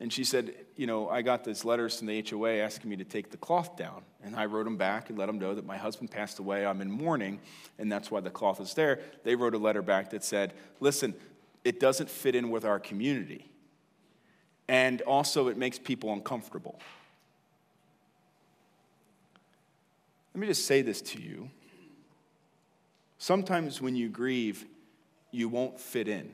And 0.00 0.12
she 0.12 0.22
said, 0.22 0.54
You 0.76 0.86
know, 0.86 1.08
I 1.08 1.22
got 1.22 1.44
these 1.44 1.64
letters 1.64 1.98
from 1.98 2.08
the 2.08 2.24
HOA 2.28 2.56
asking 2.58 2.90
me 2.90 2.96
to 2.96 3.04
take 3.04 3.30
the 3.30 3.36
cloth 3.36 3.76
down. 3.76 4.02
And 4.22 4.36
I 4.36 4.46
wrote 4.46 4.64
them 4.64 4.76
back 4.76 5.08
and 5.08 5.18
let 5.18 5.26
them 5.26 5.38
know 5.38 5.54
that 5.54 5.64
my 5.64 5.76
husband 5.76 6.10
passed 6.10 6.38
away. 6.38 6.66
I'm 6.66 6.80
in 6.80 6.90
mourning, 6.90 7.40
and 7.78 7.90
that's 7.90 8.10
why 8.10 8.20
the 8.20 8.30
cloth 8.30 8.60
is 8.60 8.74
there. 8.74 9.00
They 9.24 9.34
wrote 9.34 9.54
a 9.54 9.58
letter 9.58 9.82
back 9.82 10.10
that 10.10 10.24
said, 10.24 10.52
Listen, 10.80 11.14
it 11.64 11.80
doesn't 11.80 12.10
fit 12.10 12.34
in 12.34 12.50
with 12.50 12.64
our 12.64 12.78
community. 12.78 13.50
And 14.68 15.00
also, 15.02 15.48
it 15.48 15.56
makes 15.56 15.78
people 15.78 16.12
uncomfortable. 16.12 16.78
Let 20.34 20.40
me 20.40 20.46
just 20.46 20.66
say 20.66 20.82
this 20.82 21.00
to 21.02 21.20
you. 21.20 21.50
Sometimes 23.18 23.80
when 23.80 23.96
you 23.96 24.08
grieve, 24.08 24.66
you 25.30 25.48
won't 25.48 25.80
fit 25.80 26.06
in. 26.06 26.30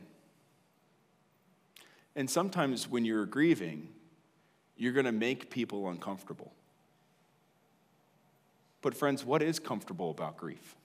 And 2.16 2.28
sometimes 2.28 2.88
when 2.88 3.04
you're 3.04 3.26
grieving, 3.26 3.88
you're 4.76 4.92
going 4.92 5.06
to 5.06 5.12
make 5.12 5.50
people 5.50 5.88
uncomfortable. 5.88 6.52
But, 8.82 8.94
friends, 8.94 9.24
what 9.24 9.42
is 9.42 9.58
comfortable 9.58 10.10
about 10.10 10.36
grief? 10.36 10.76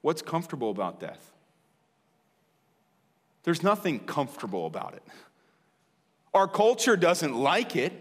What's 0.00 0.22
comfortable 0.22 0.70
about 0.70 0.98
death? 0.98 1.35
There's 3.46 3.62
nothing 3.62 4.00
comfortable 4.00 4.66
about 4.66 4.94
it. 4.94 5.04
Our 6.34 6.48
culture 6.48 6.96
doesn't 6.96 7.32
like 7.32 7.76
it. 7.76 7.92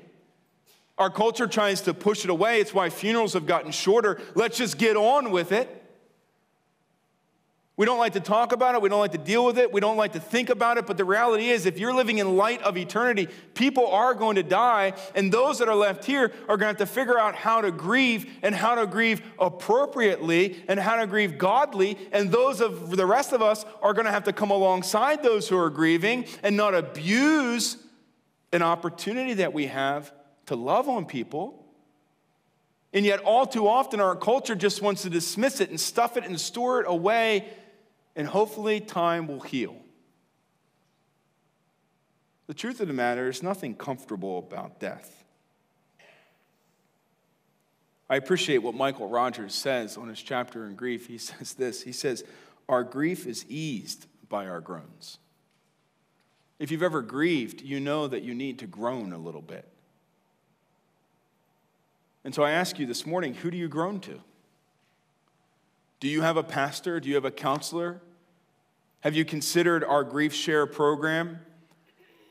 Our 0.97 1.11
culture 1.11 1.45
tries 1.45 1.81
to 1.81 1.93
push 1.93 2.23
it 2.23 2.31
away. 2.31 2.59
It's 2.59 2.73
why 2.73 2.89
funerals 2.89 3.33
have 3.33 3.45
gotten 3.45 3.71
shorter. 3.71 4.19
Let's 4.33 4.57
just 4.57 4.79
get 4.79 4.97
on 4.97 5.29
with 5.29 5.51
it. 5.51 5.84
We 7.77 7.85
don't 7.85 7.97
like 7.97 8.13
to 8.13 8.21
talk 8.21 8.53
about 8.53 8.73
it. 8.75 8.81
We 8.81 8.87
don't 8.87 9.01
like 9.01 9.11
to 9.11 9.17
deal 9.17 9.45
with 9.45 9.57
it. 9.57 9.73
We 9.73 9.81
don't 9.81 9.97
like 9.97 10.13
to 10.13 10.19
think 10.19 10.49
about 10.49 10.77
it. 10.77 10.87
But 10.87 10.95
the 10.95 11.03
reality 11.03 11.49
is, 11.49 11.65
if 11.65 11.77
you're 11.77 11.93
living 11.93 12.19
in 12.19 12.37
light 12.37 12.61
of 12.61 12.77
eternity, 12.77 13.27
people 13.53 13.87
are 13.87 14.13
going 14.13 14.37
to 14.37 14.43
die. 14.43 14.93
And 15.13 15.29
those 15.29 15.59
that 15.59 15.67
are 15.67 15.75
left 15.75 16.05
here 16.05 16.31
are 16.47 16.55
going 16.55 16.59
to 16.59 16.67
have 16.67 16.77
to 16.77 16.85
figure 16.85 17.19
out 17.19 17.35
how 17.35 17.59
to 17.59 17.71
grieve 17.71 18.31
and 18.41 18.55
how 18.55 18.75
to 18.75 18.87
grieve 18.87 19.21
appropriately 19.37 20.63
and 20.69 20.79
how 20.79 20.95
to 20.95 21.05
grieve 21.05 21.37
godly. 21.37 21.97
And 22.13 22.31
those 22.31 22.61
of 22.61 22.95
the 22.95 23.05
rest 23.05 23.33
of 23.33 23.41
us 23.41 23.65
are 23.81 23.93
going 23.93 24.05
to 24.05 24.11
have 24.11 24.23
to 24.23 24.33
come 24.33 24.51
alongside 24.51 25.21
those 25.21 25.49
who 25.49 25.57
are 25.57 25.69
grieving 25.69 26.27
and 26.43 26.55
not 26.55 26.73
abuse 26.73 27.75
an 28.53 28.61
opportunity 28.61 29.33
that 29.33 29.51
we 29.51 29.65
have 29.65 30.13
to 30.45 30.55
love 30.55 30.87
on 30.87 31.05
people. 31.05 31.61
And 32.93 33.05
yet, 33.05 33.19
all 33.19 33.45
too 33.45 33.67
often, 33.67 33.99
our 33.99 34.15
culture 34.15 34.55
just 34.55 34.81
wants 34.81 35.01
to 35.01 35.09
dismiss 35.09 35.59
it 35.59 35.69
and 35.69 35.77
stuff 35.77 36.15
it 36.15 36.23
and 36.23 36.39
store 36.39 36.79
it 36.79 36.85
away 36.87 37.49
and 38.15 38.27
hopefully 38.27 38.79
time 38.79 39.27
will 39.27 39.41
heal. 39.41 39.75
The 42.47 42.53
truth 42.53 42.79
of 42.79 42.87
the 42.87 42.93
matter 42.93 43.27
is 43.27 43.41
nothing 43.41 43.75
comfortable 43.75 44.39
about 44.39 44.79
death. 44.79 45.23
I 48.07 48.17
appreciate 48.17 48.59
what 48.59 48.75
Michael 48.75 49.09
Rogers 49.09 49.55
says 49.55 49.97
on 49.97 50.09
his 50.09 50.21
chapter 50.21 50.65
in 50.67 50.75
grief. 50.75 51.07
He 51.07 51.17
says 51.19 51.53
this 51.53 51.81
He 51.81 51.91
says, 51.91 52.23
Our 52.69 52.83
grief 52.83 53.25
is 53.25 53.45
eased 53.49 54.05
by 54.29 54.47
our 54.47 54.61
groans. 54.61 55.17
If 56.59 56.71
you've 56.71 56.83
ever 56.83 57.01
grieved, 57.01 57.61
you 57.61 57.79
know 57.79 58.07
that 58.07 58.21
you 58.21 58.33
need 58.33 58.59
to 58.59 58.67
groan 58.67 59.11
a 59.11 59.17
little 59.17 59.41
bit. 59.41 59.67
And 62.23 62.33
so 62.33 62.43
I 62.43 62.51
ask 62.51 62.79
you 62.79 62.85
this 62.85 63.05
morning 63.05 63.33
who 63.33 63.51
do 63.51 63.57
you 63.57 63.67
groan 63.67 63.99
to? 64.01 64.19
Do 65.99 66.07
you 66.07 66.21
have 66.21 66.37
a 66.37 66.43
pastor? 66.43 66.99
Do 66.99 67.09
you 67.09 67.15
have 67.15 67.25
a 67.25 67.31
counselor? 67.31 68.01
Have 69.05 69.13
you 69.13 69.23
considered 69.23 69.83
our 69.83 70.03
Grief 70.03 70.33
Share 70.33 70.65
program? 70.65 71.39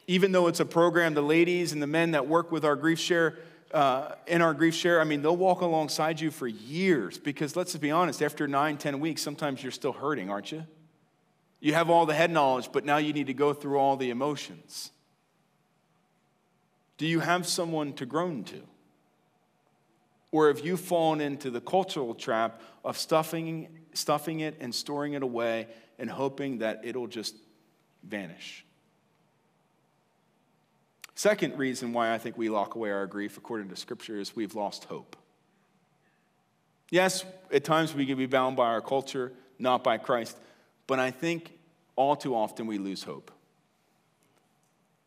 Even 0.08 0.32
though 0.32 0.48
it's 0.48 0.58
a 0.58 0.64
program, 0.64 1.14
the 1.14 1.22
ladies 1.22 1.70
and 1.70 1.80
the 1.80 1.86
men 1.86 2.10
that 2.10 2.26
work 2.26 2.50
with 2.50 2.64
our 2.64 2.74
Grief 2.74 2.98
Share, 2.98 3.38
uh, 3.72 4.16
in 4.26 4.42
our 4.42 4.52
Grief 4.52 4.74
Share, 4.74 5.00
I 5.00 5.04
mean, 5.04 5.22
they'll 5.22 5.36
walk 5.36 5.60
alongside 5.60 6.20
you 6.20 6.32
for 6.32 6.48
years 6.48 7.16
because 7.16 7.54
let's 7.54 7.76
be 7.76 7.92
honest, 7.92 8.20
after 8.22 8.48
nine, 8.48 8.76
ten 8.76 8.98
weeks, 8.98 9.22
sometimes 9.22 9.62
you're 9.62 9.70
still 9.70 9.92
hurting, 9.92 10.30
aren't 10.30 10.50
you? 10.50 10.64
You 11.60 11.74
have 11.74 11.90
all 11.90 12.06
the 12.06 12.14
head 12.14 12.32
knowledge, 12.32 12.70
but 12.72 12.84
now 12.84 12.96
you 12.96 13.12
need 13.12 13.28
to 13.28 13.34
go 13.34 13.52
through 13.52 13.78
all 13.78 13.96
the 13.96 14.10
emotions. 14.10 14.90
Do 16.98 17.06
you 17.06 17.20
have 17.20 17.46
someone 17.46 17.92
to 17.92 18.04
groan 18.04 18.42
to? 18.46 18.62
Or 20.32 20.48
have 20.48 20.58
you 20.58 20.76
fallen 20.76 21.20
into 21.20 21.50
the 21.50 21.60
cultural 21.60 22.16
trap 22.16 22.60
of 22.84 22.98
stuffing, 22.98 23.68
stuffing 23.92 24.40
it 24.40 24.56
and 24.58 24.74
storing 24.74 25.12
it 25.12 25.22
away 25.22 25.68
and 25.98 26.10
hoping 26.10 26.58
that 26.58 26.80
it'll 26.84 27.06
just 27.06 27.34
vanish? 28.02 28.64
Second 31.14 31.56
reason 31.58 31.92
why 31.92 32.12
I 32.12 32.18
think 32.18 32.36
we 32.36 32.48
lock 32.48 32.74
away 32.74 32.90
our 32.90 33.06
grief, 33.06 33.36
according 33.36 33.68
to 33.68 33.76
Scripture, 33.76 34.18
is 34.18 34.34
we've 34.34 34.54
lost 34.54 34.84
hope. 34.84 35.16
Yes, 36.90 37.24
at 37.52 37.64
times 37.64 37.94
we 37.94 38.06
can 38.06 38.18
be 38.18 38.26
bound 38.26 38.56
by 38.56 38.66
our 38.66 38.80
culture, 38.80 39.32
not 39.58 39.82
by 39.84 39.98
Christ, 39.98 40.36
but 40.86 40.98
I 40.98 41.10
think 41.10 41.52
all 41.96 42.16
too 42.16 42.34
often 42.34 42.66
we 42.66 42.78
lose 42.78 43.02
hope. 43.02 43.30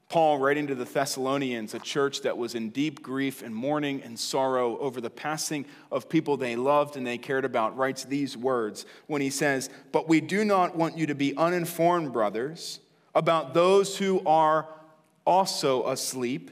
Paul, 0.10 0.38
writing 0.38 0.68
to 0.68 0.76
the 0.76 0.86
Thessalonians, 0.86 1.74
a 1.74 1.80
church 1.80 2.22
that 2.22 2.38
was 2.38 2.56
in 2.56 2.70
deep 2.70 3.02
grief 3.02 3.42
and 3.42 3.54
mourning 3.54 4.02
and 4.04 4.18
sorrow 4.18 4.78
over 4.78 5.02
the 5.02 5.10
passing 5.10 5.66
of 5.92 6.08
people 6.08 6.38
they 6.38 6.56
loved 6.56 6.96
and 6.96 7.06
they 7.06 7.18
cared 7.18 7.44
about, 7.44 7.76
writes 7.76 8.06
these 8.06 8.38
words 8.38 8.86
when 9.08 9.22
he 9.22 9.30
says, 9.30 9.70
But 9.92 10.08
we 10.08 10.22
do 10.22 10.46
not 10.46 10.78
want 10.78 10.98
you 10.98 11.08
to 11.08 11.16
be 11.16 11.36
uninformed, 11.36 12.14
brothers, 12.14 12.80
about 13.14 13.54
those 13.54 13.98
who 13.98 14.22
are 14.26 14.70
also 15.26 15.86
asleep, 15.88 16.52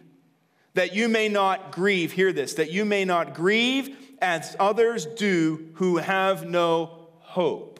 that 0.73 0.93
you 0.93 1.07
may 1.07 1.29
not 1.29 1.71
grieve, 1.71 2.11
hear 2.11 2.33
this, 2.33 2.55
that 2.55 2.71
you 2.71 2.83
may 2.83 3.05
not 3.05 3.33
grieve 3.33 3.95
as 4.21 4.57
others 4.59 5.05
do 5.05 5.69
who 5.75 5.95
have 5.97 6.45
no 6.45 7.07
hope. 7.19 7.74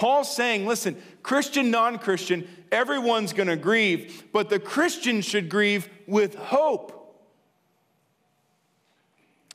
Paul's 0.00 0.34
saying, 0.34 0.66
listen, 0.66 0.96
Christian, 1.22 1.70
non 1.70 1.98
Christian, 1.98 2.48
everyone's 2.72 3.34
going 3.34 3.48
to 3.48 3.56
grieve, 3.56 4.24
but 4.32 4.48
the 4.48 4.58
Christian 4.58 5.20
should 5.20 5.50
grieve 5.50 5.90
with 6.06 6.36
hope. 6.36 7.22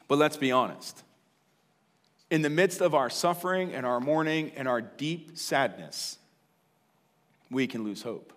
But 0.07 0.19
let's 0.19 0.37
be 0.37 0.51
honest. 0.51 1.01
In 2.29 2.43
the 2.43 2.51
midst 2.51 2.79
of 2.79 2.93
our 2.93 3.09
suffering 3.09 3.73
and 3.73 3.87
our 3.87 3.99
mourning 3.99 4.51
and 4.55 4.67
our 4.67 4.81
deep 4.81 5.35
sadness, 5.35 6.19
we 7.49 7.65
can 7.65 7.83
lose 7.83 8.03
hope. 8.03 8.31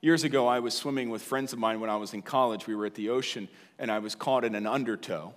Years 0.00 0.22
ago, 0.22 0.46
I 0.46 0.60
was 0.60 0.74
swimming 0.74 1.10
with 1.10 1.22
friends 1.22 1.52
of 1.52 1.58
mine 1.58 1.80
when 1.80 1.90
I 1.90 1.96
was 1.96 2.14
in 2.14 2.22
college. 2.22 2.68
We 2.68 2.76
were 2.76 2.86
at 2.86 2.94
the 2.94 3.08
ocean, 3.08 3.48
and 3.80 3.90
I 3.90 3.98
was 3.98 4.14
caught 4.14 4.44
in 4.44 4.54
an 4.54 4.68
undertow. 4.68 5.34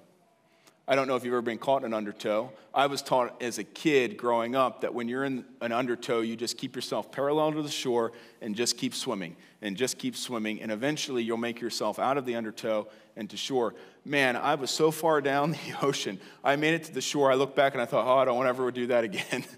I 0.90 0.96
don't 0.96 1.10
know 1.10 1.18
if 1.18 1.26
you've 1.26 1.34
ever 1.34 1.42
been 1.42 1.58
caught 1.58 1.82
in 1.82 1.88
an 1.88 1.94
undertow. 1.94 2.50
I 2.74 2.88
was 2.88 3.02
taught 3.02 3.42
as 3.42 3.58
a 3.58 3.66
kid 3.66 4.16
growing 4.16 4.56
up 4.56 4.82
that 4.82 4.94
when 4.94 5.10
you're 5.10 5.26
in 5.26 5.44
an 5.60 5.74
undertow, 5.74 6.22
you 6.22 6.38
just 6.38 6.58
keep 6.58 6.78
yourself 6.78 7.12
parallel 7.12 7.52
to 7.52 7.62
the 7.62 7.70
shore 7.70 8.14
and 8.42 8.56
just 8.56 8.78
keep 8.78 8.96
swimming 8.96 9.36
and 9.62 9.76
just 9.76 9.98
keep 9.98 10.16
swimming. 10.16 10.62
And 10.62 10.72
eventually 10.72 11.24
you'll 11.24 11.36
make 11.36 11.60
yourself 11.60 12.00
out 12.00 12.18
of 12.18 12.26
the 12.26 12.36
undertow 12.36 12.88
and 13.18 13.30
to 13.30 13.36
shore. 13.36 13.76
Man, 14.06 14.38
I 14.38 14.56
was 14.56 14.72
so 14.72 14.90
far 14.90 15.20
down 15.20 15.52
the 15.52 15.76
ocean. 15.82 16.22
I 16.42 16.56
made 16.56 16.76
it 16.76 16.86
to 16.86 16.94
the 16.94 17.02
shore. 17.02 17.30
I 17.30 17.36
looked 17.36 17.58
back 17.58 17.74
and 17.74 17.82
I 17.82 17.86
thought, 17.86 18.08
oh, 18.08 18.18
I 18.18 18.24
don't 18.24 18.38
want 18.38 18.48
ever 18.48 18.72
do 18.72 18.88
that 18.88 19.04
again. 19.04 19.44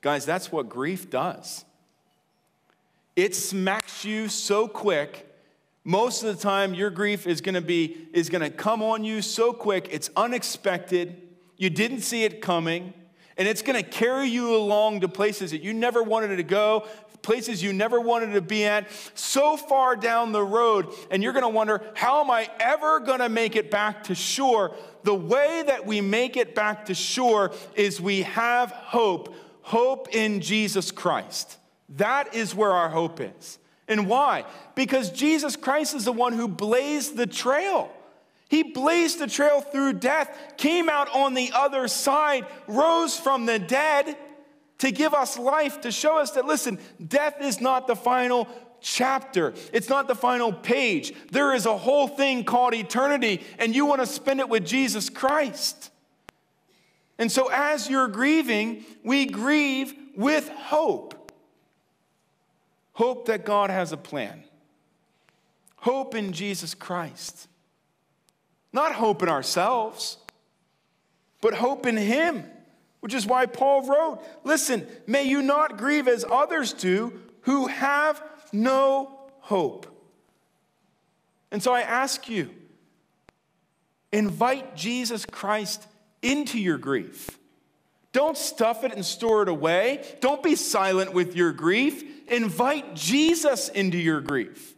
Guys, 0.00 0.24
that's 0.24 0.50
what 0.50 0.70
grief 0.70 1.10
does. 1.10 1.66
It 3.14 3.34
smacks 3.34 4.06
you 4.06 4.28
so 4.28 4.68
quick 4.68 5.27
most 5.88 6.22
of 6.22 6.36
the 6.36 6.42
time, 6.42 6.74
your 6.74 6.90
grief 6.90 7.26
is 7.26 7.40
going 7.40 7.54
to 7.54 7.62
be 7.62 8.08
is 8.12 8.28
going 8.28 8.42
to 8.42 8.50
come 8.50 8.82
on 8.82 9.04
you 9.04 9.22
so 9.22 9.54
quick. 9.54 9.88
It's 9.90 10.10
unexpected. 10.14 11.16
You 11.56 11.70
didn't 11.70 12.02
see 12.02 12.24
it 12.24 12.42
coming, 12.42 12.92
and 13.38 13.48
it's 13.48 13.62
going 13.62 13.82
to 13.82 13.88
carry 13.88 14.28
you 14.28 14.54
along 14.54 15.00
to 15.00 15.08
places 15.08 15.52
that 15.52 15.62
you 15.62 15.72
never 15.72 16.02
wanted 16.02 16.36
to 16.36 16.42
go, 16.42 16.86
places 17.22 17.62
you 17.62 17.72
never 17.72 18.02
wanted 18.02 18.34
to 18.34 18.42
be 18.42 18.66
at, 18.66 18.86
so 19.14 19.56
far 19.56 19.96
down 19.96 20.32
the 20.32 20.42
road, 20.42 20.92
and 21.10 21.22
you're 21.22 21.32
going 21.32 21.42
to 21.42 21.48
wonder, 21.48 21.80
how 21.94 22.20
am 22.22 22.30
I 22.30 22.50
ever 22.60 23.00
going 23.00 23.20
to 23.20 23.30
make 23.30 23.56
it 23.56 23.70
back 23.70 24.04
to 24.04 24.14
shore? 24.14 24.76
The 25.04 25.14
way 25.14 25.64
that 25.68 25.86
we 25.86 26.02
make 26.02 26.36
it 26.36 26.54
back 26.54 26.84
to 26.84 26.94
shore 26.94 27.52
is 27.74 27.98
we 27.98 28.24
have 28.24 28.72
hope, 28.72 29.34
hope 29.62 30.14
in 30.14 30.42
Jesus 30.42 30.90
Christ. 30.90 31.56
That 31.96 32.34
is 32.34 32.54
where 32.54 32.72
our 32.72 32.90
hope 32.90 33.22
is. 33.22 33.58
And 33.88 34.06
why? 34.06 34.44
Because 34.74 35.10
Jesus 35.10 35.56
Christ 35.56 35.94
is 35.94 36.04
the 36.04 36.12
one 36.12 36.34
who 36.34 36.46
blazed 36.46 37.16
the 37.16 37.26
trail. 37.26 37.90
He 38.48 38.62
blazed 38.62 39.18
the 39.18 39.26
trail 39.26 39.60
through 39.60 39.94
death, 39.94 40.54
came 40.56 40.88
out 40.88 41.14
on 41.14 41.34
the 41.34 41.52
other 41.54 41.88
side, 41.88 42.46
rose 42.66 43.18
from 43.18 43.46
the 43.46 43.58
dead 43.58 44.16
to 44.78 44.90
give 44.90 45.12
us 45.12 45.38
life, 45.38 45.80
to 45.82 45.90
show 45.90 46.18
us 46.18 46.32
that, 46.32 46.46
listen, 46.46 46.78
death 47.04 47.42
is 47.42 47.60
not 47.60 47.86
the 47.86 47.96
final 47.96 48.48
chapter, 48.80 49.52
it's 49.72 49.88
not 49.88 50.06
the 50.06 50.14
final 50.14 50.52
page. 50.52 51.12
There 51.30 51.52
is 51.52 51.66
a 51.66 51.76
whole 51.76 52.08
thing 52.08 52.44
called 52.44 52.74
eternity, 52.74 53.42
and 53.58 53.74
you 53.74 53.86
want 53.86 54.00
to 54.00 54.06
spend 54.06 54.40
it 54.40 54.48
with 54.48 54.64
Jesus 54.64 55.10
Christ. 55.10 55.90
And 57.18 57.30
so, 57.30 57.50
as 57.52 57.90
you're 57.90 58.08
grieving, 58.08 58.84
we 59.02 59.26
grieve 59.26 59.92
with 60.16 60.48
hope. 60.48 61.17
Hope 62.98 63.26
that 63.26 63.44
God 63.44 63.70
has 63.70 63.92
a 63.92 63.96
plan. 63.96 64.42
Hope 65.76 66.16
in 66.16 66.32
Jesus 66.32 66.74
Christ. 66.74 67.46
Not 68.72 68.92
hope 68.92 69.22
in 69.22 69.28
ourselves, 69.28 70.16
but 71.40 71.54
hope 71.54 71.86
in 71.86 71.96
Him, 71.96 72.42
which 72.98 73.14
is 73.14 73.24
why 73.24 73.46
Paul 73.46 73.86
wrote 73.86 74.20
Listen, 74.42 74.84
may 75.06 75.22
you 75.22 75.42
not 75.42 75.78
grieve 75.78 76.08
as 76.08 76.24
others 76.28 76.72
do 76.72 77.12
who 77.42 77.68
have 77.68 78.20
no 78.52 79.16
hope. 79.42 79.86
And 81.52 81.62
so 81.62 81.72
I 81.72 81.82
ask 81.82 82.28
you, 82.28 82.50
invite 84.10 84.74
Jesus 84.74 85.24
Christ 85.24 85.86
into 86.20 86.58
your 86.58 86.78
grief. 86.78 87.37
Don't 88.12 88.36
stuff 88.36 88.84
it 88.84 88.92
and 88.92 89.04
store 89.04 89.42
it 89.42 89.48
away. 89.48 90.04
Don't 90.20 90.42
be 90.42 90.54
silent 90.56 91.12
with 91.12 91.36
your 91.36 91.52
grief. 91.52 92.02
Invite 92.28 92.94
Jesus 92.94 93.68
into 93.68 93.98
your 93.98 94.20
grief. 94.20 94.74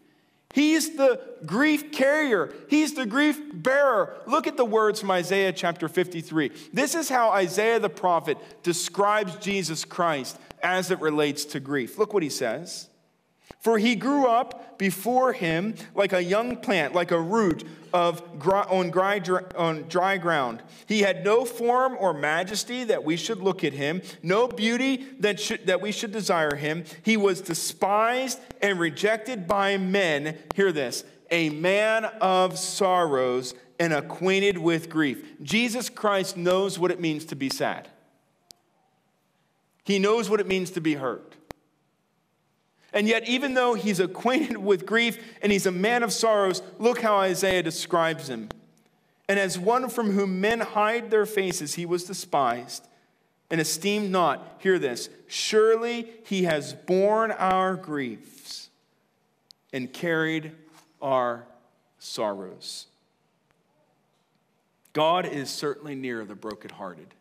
He's 0.53 0.97
the 0.97 1.21
grief 1.47 1.93
carrier. 1.93 2.53
He's 2.69 2.95
the 2.95 3.07
grief 3.07 3.41
bearer. 3.53 4.21
Look 4.27 4.49
at 4.49 4.57
the 4.57 4.65
words 4.65 4.99
from 5.01 5.13
Isaiah 5.13 5.53
chapter 5.53 5.89
53. 5.89 6.51
This 6.73 6.97
is 6.97 7.09
how 7.09 7.31
Isaiah 7.31 7.79
the 7.79 7.89
prophet 7.89 8.37
describes 8.65 9.37
Jesus 9.37 9.85
Christ 9.85 10.39
as 10.61 10.91
it 10.91 11.01
relates 11.01 11.45
to 11.47 11.61
grief. 11.61 11.99
Look 11.99 12.13
what 12.13 12.25
he 12.25 12.29
says. 12.29 12.89
For 13.61 13.79
he 13.79 13.95
grew 13.95 14.27
up 14.27 14.79
before 14.79 15.33
him 15.33 15.75
like 15.95 16.13
a 16.13 16.23
young 16.23 16.57
plant, 16.57 16.95
like 16.95 17.11
a 17.11 17.21
root 17.21 17.65
of 17.93 18.23
on, 18.45 18.91
dry, 18.91 19.21
on 19.57 19.83
dry 19.89 20.19
ground. 20.19 20.63
He 20.87 21.01
had 21.01 21.25
no 21.25 21.45
form 21.45 21.97
or 21.99 22.13
majesty 22.13 22.85
that 22.85 23.05
we 23.05 23.17
should 23.17 23.39
look 23.39 23.65
at 23.65 23.73
him, 23.73 24.03
no 24.23 24.49
beauty 24.49 25.07
that, 25.21 25.41
should, 25.41 25.67
that 25.67 25.81
we 25.81 25.93
should 25.93 26.13
desire 26.13 26.55
him. 26.55 26.85
He 27.03 27.17
was 27.17 27.41
despised 27.41 28.41
and 28.63 28.79
rejected 28.79 29.47
by 29.47 29.77
men. 29.77 30.39
Hear 30.55 30.73
this 30.73 31.05
a 31.31 31.51
man 31.51 32.05
of 32.21 32.59
sorrows 32.59 33.55
and 33.79 33.93
acquainted 33.93 34.59
with 34.59 34.91
grief. 34.91 35.25
Jesus 35.43 35.89
Christ 35.89 36.37
knows 36.37 36.79
what 36.79 36.91
it 36.91 37.01
means 37.01 37.25
to 37.27 37.37
be 37.37 37.49
sad, 37.49 37.89
he 39.85 39.99
knows 39.99 40.29
what 40.29 40.41
it 40.41 40.47
means 40.47 40.71
to 40.73 40.81
be 40.81 40.95
hurt. 40.95 41.30
And 42.93 43.07
yet, 43.07 43.29
even 43.29 43.55
though 43.55 43.75
he's 43.75 44.01
acquainted 44.01 44.57
with 44.71 44.87
grief 44.87 45.23
and 45.43 45.53
he's 45.53 45.67
a 45.67 45.73
man 45.73 46.03
of 46.03 46.13
sorrows, 46.13 46.63
look 46.79 47.01
how 47.01 47.17
Isaiah 47.17 47.63
describes 47.63 48.29
him. 48.29 48.49
And 49.29 49.39
as 49.39 49.59
one 49.59 49.89
from 49.89 50.11
whom 50.11 50.41
men 50.41 50.61
hide 50.61 51.11
their 51.11 51.27
faces, 51.27 51.75
he 51.75 51.87
was 51.87 52.05
despised 52.05 52.87
and 53.51 53.61
esteemed 53.61 54.11
not. 54.11 54.57
Hear 54.59 54.79
this 54.79 55.09
surely 55.29 56.09
he 56.25 56.45
has 56.45 56.75
borne 56.75 57.31
our 57.31 57.77
griefs 57.77 58.71
and 59.73 59.93
carried 59.93 60.53
our 61.01 61.47
sorrows. 61.99 62.87
God 64.93 65.27
is 65.27 65.49
certainly 65.51 65.95
near 65.95 66.25
the 66.25 66.35
brokenhearted. 66.35 67.15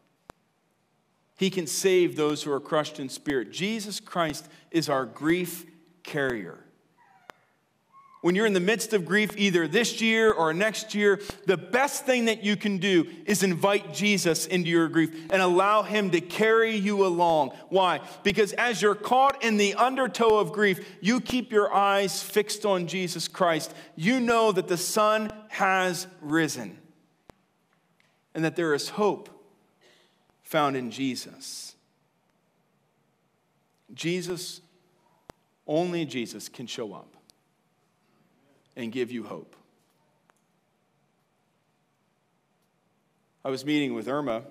He 1.40 1.50
can 1.50 1.68
save 1.68 2.18
those 2.18 2.44
who 2.44 2.52
are 2.52 2.60
crushed 2.60 3.00
in 3.00 3.08
spirit. 3.08 3.50
Jesus 3.50 4.02
Christ 4.02 4.46
is 4.72 4.90
our 4.90 5.06
grief 5.06 5.66
carrier. 6.04 6.66
When 8.20 8.36
you're 8.36 8.46
in 8.46 8.52
the 8.52 8.60
midst 8.60 8.92
of 8.92 9.06
grief, 9.06 9.32
either 9.38 9.66
this 9.66 10.02
year 10.02 10.34
or 10.34 10.54
next 10.54 10.94
year, 10.94 11.22
the 11.46 11.56
best 11.56 12.06
thing 12.06 12.26
that 12.26 12.44
you 12.44 12.58
can 12.58 12.78
do 12.78 13.08
is 13.26 13.42
invite 13.42 13.94
Jesus 13.94 14.48
into 14.48 14.70
your 14.70 14.90
grief 14.90 15.32
and 15.32 15.42
allow 15.42 15.82
him 15.82 16.12
to 16.12 16.20
carry 16.20 16.76
you 16.76 17.06
along. 17.06 17.52
Why? 17.70 18.02
Because 18.24 18.52
as 18.52 18.82
you're 18.82 18.94
caught 18.94 19.42
in 19.42 19.56
the 19.56 19.76
undertow 19.76 20.40
of 20.40 20.52
grief, 20.52 20.86
you 21.00 21.22
keep 21.22 21.54
your 21.54 21.74
eyes 21.74 22.22
fixed 22.22 22.66
on 22.66 22.86
Jesus 22.86 23.30
Christ. 23.30 23.74
You 23.96 24.20
know 24.20 24.52
that 24.52 24.68
the 24.68 24.76
sun 24.76 25.32
has 25.48 26.06
risen 26.20 26.78
and 28.36 28.44
that 28.44 28.58
there 28.58 28.74
is 28.74 28.90
hope 28.90 29.39
found 30.50 30.76
in 30.76 30.90
Jesus. 30.90 31.76
Jesus, 33.94 34.62
only 35.68 36.06
Jesus 36.06 36.50
can 36.50 36.66
show 36.66 36.92
up 36.92 37.16
and 38.76 38.92
give 38.92 39.12
you 39.12 39.24
hope. 39.24 39.56
I 43.46 43.52
was 43.52 43.64
meeting 43.64 43.94
with 43.94 44.08
Irma, 44.08 44.42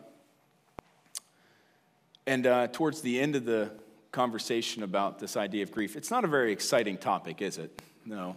and 2.28 2.46
uh, 2.46 2.68
towards 2.68 3.00
the 3.00 3.18
end 3.18 3.34
of 3.34 3.44
the 3.44 3.72
conversation 4.12 4.84
about 4.84 5.18
this 5.18 5.36
idea 5.36 5.64
of 5.64 5.72
grief, 5.72 5.96
it's 5.96 6.12
not 6.12 6.22
a 6.22 6.28
very 6.28 6.52
exciting 6.52 6.96
topic, 6.96 7.42
is 7.42 7.58
it? 7.58 7.82
No. 8.06 8.36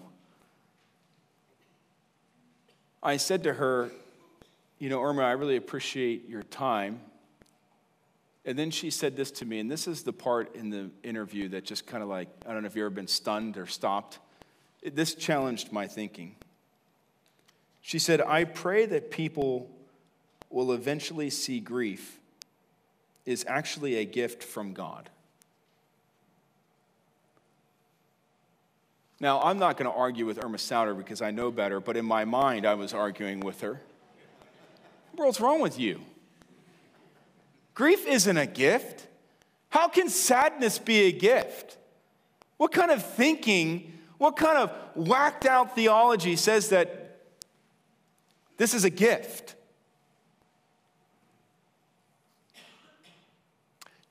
I 3.04 3.18
said 3.18 3.44
to 3.44 3.54
her, 3.54 3.92
You 4.80 4.90
know, 4.90 5.04
Irma, 5.04 5.22
I 5.22 5.34
really 5.34 5.58
appreciate 5.58 6.28
your 6.28 6.42
time 6.42 7.02
And 8.46 8.58
then 8.58 8.72
she 8.72 8.90
said 8.90 9.16
this 9.16 9.30
to 9.32 9.46
me, 9.46 9.60
and 9.60 9.70
this 9.70 9.88
is 9.88 10.04
the 10.04 10.14
part 10.14 10.56
in 10.56 10.70
the 10.70 10.90
interview 11.04 11.50
that 11.50 11.64
just 11.64 11.86
kind 11.86 12.02
of 12.02 12.10
like, 12.10 12.28
I 12.48 12.54
don't 12.54 12.64
know 12.64 12.68
if 12.68 12.76
you've 12.76 12.86
ever 12.86 12.90
been 12.90 13.08
stunned 13.08 13.58
or 13.58 13.68
stopped. 13.68 14.20
It, 14.82 14.96
this 14.96 15.14
challenged 15.14 15.72
my 15.72 15.88
thinking. 15.88 16.36
She 17.82 18.00
said, 18.00 18.22
I 18.22 18.46
pray 18.46 18.86
that 18.88 19.12
people 19.12 19.70
will 20.50 20.74
eventually 20.74 21.30
see 21.30 21.60
grief 21.60 22.20
is 23.26 23.46
actually 23.48 23.98
a 23.98 24.06
gift 24.06 24.44
from 24.44 24.74
God. 24.74 25.10
Now, 29.20 29.40
I'm 29.42 29.60
not 29.60 29.78
going 29.78 29.90
to 29.90 29.96
argue 29.96 30.26
with 30.26 30.44
Irma 30.44 30.58
Souter 30.58 30.96
because 30.96 31.22
I 31.22 31.30
know 31.30 31.52
better, 31.52 31.80
but 31.80 31.96
in 31.96 32.06
my 32.06 32.26
mind, 32.26 32.66
I 32.66 32.74
was 32.74 32.92
arguing 32.92 33.40
with 33.40 33.62
her. 33.62 33.80
What's 35.14 35.40
wrong 35.40 35.62
with 35.62 35.80
you? 35.80 36.02
Grief 37.82 38.06
isn't 38.06 38.38
a 38.38 38.46
gift. 38.46 39.08
How 39.70 39.88
can 39.88 40.08
sadness 40.08 40.78
be 40.78 41.08
a 41.08 41.12
gift? 41.12 41.80
What 42.58 42.72
kind 42.72 42.92
of 42.92 43.04
thinking, 43.04 43.98
what 44.20 44.38
kind 44.38 44.56
of 44.56 44.72
whacked 44.94 45.48
out 45.48 45.74
theology 45.74 46.36
says 46.36 46.70
that 46.70 47.18
this 48.58 48.76
is 48.76 48.84
a 48.84 48.92
gift? 48.92 49.56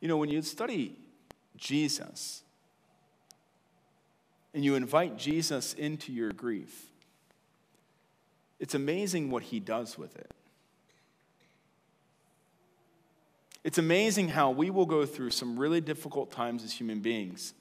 You 0.00 0.08
know, 0.08 0.16
when 0.16 0.30
you 0.30 0.42
study 0.42 0.96
Jesus 1.56 2.42
and 4.52 4.64
you 4.64 4.74
invite 4.74 5.16
Jesus 5.16 5.74
into 5.74 6.12
your 6.12 6.32
grief, 6.32 6.86
it's 8.58 8.74
amazing 8.74 9.30
what 9.30 9.44
he 9.44 9.60
does 9.60 9.96
with 9.96 10.16
it. 10.16 10.32
It's 13.62 13.78
amazing 13.78 14.28
how 14.28 14.50
we 14.50 14.70
will 14.70 14.86
go 14.86 15.04
through 15.04 15.30
some 15.30 15.58
really 15.58 15.80
difficult 15.80 16.30
times 16.30 16.64
as 16.64 16.72
human 16.72 17.00
beings. 17.00 17.52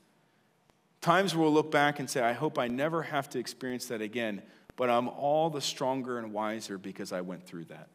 Times 1.02 1.36
where 1.36 1.44
we'll 1.44 1.54
look 1.54 1.72
back 1.72 2.00
and 2.00 2.10
say, 2.10 2.22
I 2.22 2.34
hope 2.34 2.58
I 2.58 2.68
never 2.68 3.04
have 3.04 3.30
to 3.32 3.40
experience 3.40 3.88
that 3.88 4.02
again, 4.02 4.42
but 4.76 4.90
I'm 4.90 5.08
all 5.10 5.50
the 5.50 5.62
stronger 5.62 6.18
and 6.20 6.34
wiser 6.34 6.78
because 6.78 7.12
I 7.12 7.22
went 7.22 7.46
through 7.46 7.66
that. 7.66 7.88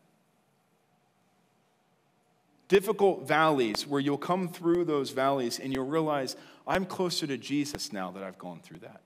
Difficult 2.68 3.26
valleys 3.26 3.86
where 3.86 4.00
you'll 4.00 4.16
come 4.16 4.48
through 4.48 4.84
those 4.84 5.10
valleys 5.10 5.58
and 5.58 5.72
you'll 5.72 5.86
realize, 5.86 6.36
I'm 6.66 6.86
closer 6.86 7.26
to 7.26 7.36
Jesus 7.36 7.92
now 7.92 8.10
that 8.12 8.22
I've 8.22 8.38
gone 8.38 8.60
through 8.60 8.80
that. 8.80 9.00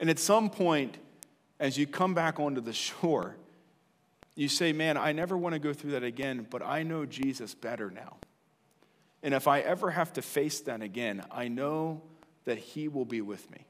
And 0.00 0.10
at 0.10 0.18
some 0.18 0.50
point, 0.50 0.96
as 1.60 1.78
you 1.78 1.86
come 1.86 2.12
back 2.12 2.40
onto 2.40 2.60
the 2.60 2.72
shore, 2.72 3.36
you 4.34 4.48
say, 4.48 4.72
Man, 4.72 4.96
I 4.96 5.12
never 5.12 5.36
want 5.36 5.54
to 5.54 5.58
go 5.58 5.72
through 5.72 5.92
that 5.92 6.04
again, 6.04 6.46
but 6.48 6.62
I 6.62 6.82
know 6.82 7.06
Jesus 7.06 7.54
better 7.54 7.90
now. 7.90 8.16
And 9.22 9.34
if 9.34 9.46
I 9.46 9.60
ever 9.60 9.90
have 9.90 10.12
to 10.14 10.22
face 10.22 10.60
that 10.62 10.82
again, 10.82 11.24
I 11.30 11.48
know 11.48 12.02
that 12.44 12.58
He 12.58 12.88
will 12.88 13.04
be 13.04 13.20
with 13.20 13.48
me. 13.50 13.64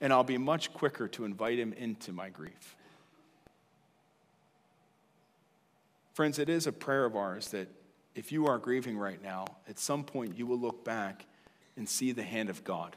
And 0.00 0.12
I'll 0.12 0.24
be 0.24 0.38
much 0.38 0.72
quicker 0.72 1.08
to 1.08 1.24
invite 1.24 1.58
Him 1.58 1.72
into 1.72 2.12
my 2.12 2.28
grief. 2.28 2.76
Friends, 6.14 6.38
it 6.38 6.48
is 6.48 6.66
a 6.66 6.72
prayer 6.72 7.04
of 7.04 7.14
ours 7.14 7.48
that 7.48 7.68
if 8.14 8.32
you 8.32 8.46
are 8.46 8.56
grieving 8.56 8.96
right 8.96 9.22
now, 9.22 9.44
at 9.68 9.78
some 9.78 10.02
point 10.02 10.38
you 10.38 10.46
will 10.46 10.58
look 10.58 10.82
back 10.82 11.26
and 11.76 11.86
see 11.86 12.12
the 12.12 12.22
hand 12.22 12.48
of 12.48 12.64
God. 12.64 12.96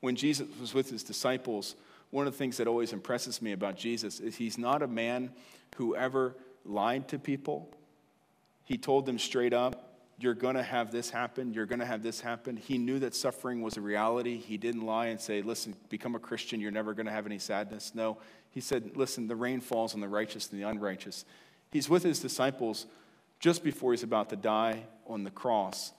When 0.00 0.16
Jesus 0.16 0.48
was 0.60 0.74
with 0.74 0.90
his 0.90 1.04
disciples, 1.04 1.76
one 2.12 2.26
of 2.26 2.34
the 2.34 2.38
things 2.38 2.58
that 2.58 2.68
always 2.68 2.92
impresses 2.92 3.42
me 3.42 3.52
about 3.52 3.74
Jesus 3.76 4.20
is 4.20 4.36
he's 4.36 4.58
not 4.58 4.82
a 4.82 4.86
man 4.86 5.30
who 5.76 5.96
ever 5.96 6.36
lied 6.64 7.08
to 7.08 7.18
people. 7.18 7.70
He 8.64 8.76
told 8.76 9.06
them 9.06 9.18
straight 9.18 9.54
up, 9.54 9.96
You're 10.18 10.34
going 10.34 10.56
to 10.56 10.62
have 10.62 10.92
this 10.92 11.08
happen. 11.08 11.54
You're 11.54 11.66
going 11.66 11.78
to 11.78 11.86
have 11.86 12.02
this 12.02 12.20
happen. 12.20 12.58
He 12.58 12.76
knew 12.76 12.98
that 12.98 13.14
suffering 13.14 13.62
was 13.62 13.78
a 13.78 13.80
reality. 13.80 14.36
He 14.36 14.58
didn't 14.58 14.84
lie 14.84 15.06
and 15.06 15.18
say, 15.18 15.40
Listen, 15.40 15.74
become 15.88 16.14
a 16.14 16.18
Christian. 16.18 16.60
You're 16.60 16.70
never 16.70 16.92
going 16.92 17.06
to 17.06 17.12
have 17.12 17.24
any 17.24 17.38
sadness. 17.38 17.92
No, 17.94 18.18
he 18.50 18.60
said, 18.60 18.94
Listen, 18.94 19.26
the 19.26 19.34
rain 19.34 19.62
falls 19.62 19.94
on 19.94 20.00
the 20.00 20.08
righteous 20.08 20.50
and 20.50 20.60
the 20.60 20.68
unrighteous. 20.68 21.24
He's 21.70 21.88
with 21.88 22.02
his 22.02 22.20
disciples 22.20 22.86
just 23.40 23.64
before 23.64 23.92
he's 23.92 24.02
about 24.02 24.28
to 24.28 24.36
die 24.36 24.84
on 25.06 25.24
the 25.24 25.30
cross. 25.30 25.92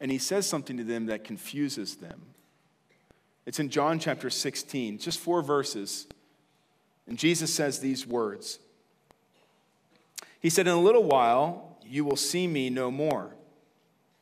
And 0.00 0.12
he 0.12 0.18
says 0.18 0.46
something 0.46 0.76
to 0.76 0.84
them 0.84 1.06
that 1.06 1.24
confuses 1.24 1.96
them. 1.96 2.22
It's 3.46 3.58
in 3.58 3.70
John 3.70 3.98
chapter 3.98 4.30
16, 4.30 4.98
just 4.98 5.18
four 5.18 5.42
verses. 5.42 6.06
And 7.06 7.18
Jesus 7.18 7.52
says 7.52 7.80
these 7.80 8.06
words 8.06 8.58
He 10.40 10.50
said, 10.50 10.66
In 10.66 10.74
a 10.74 10.80
little 10.80 11.04
while, 11.04 11.78
you 11.84 12.04
will 12.04 12.16
see 12.16 12.46
me 12.46 12.70
no 12.70 12.90
more. 12.90 13.34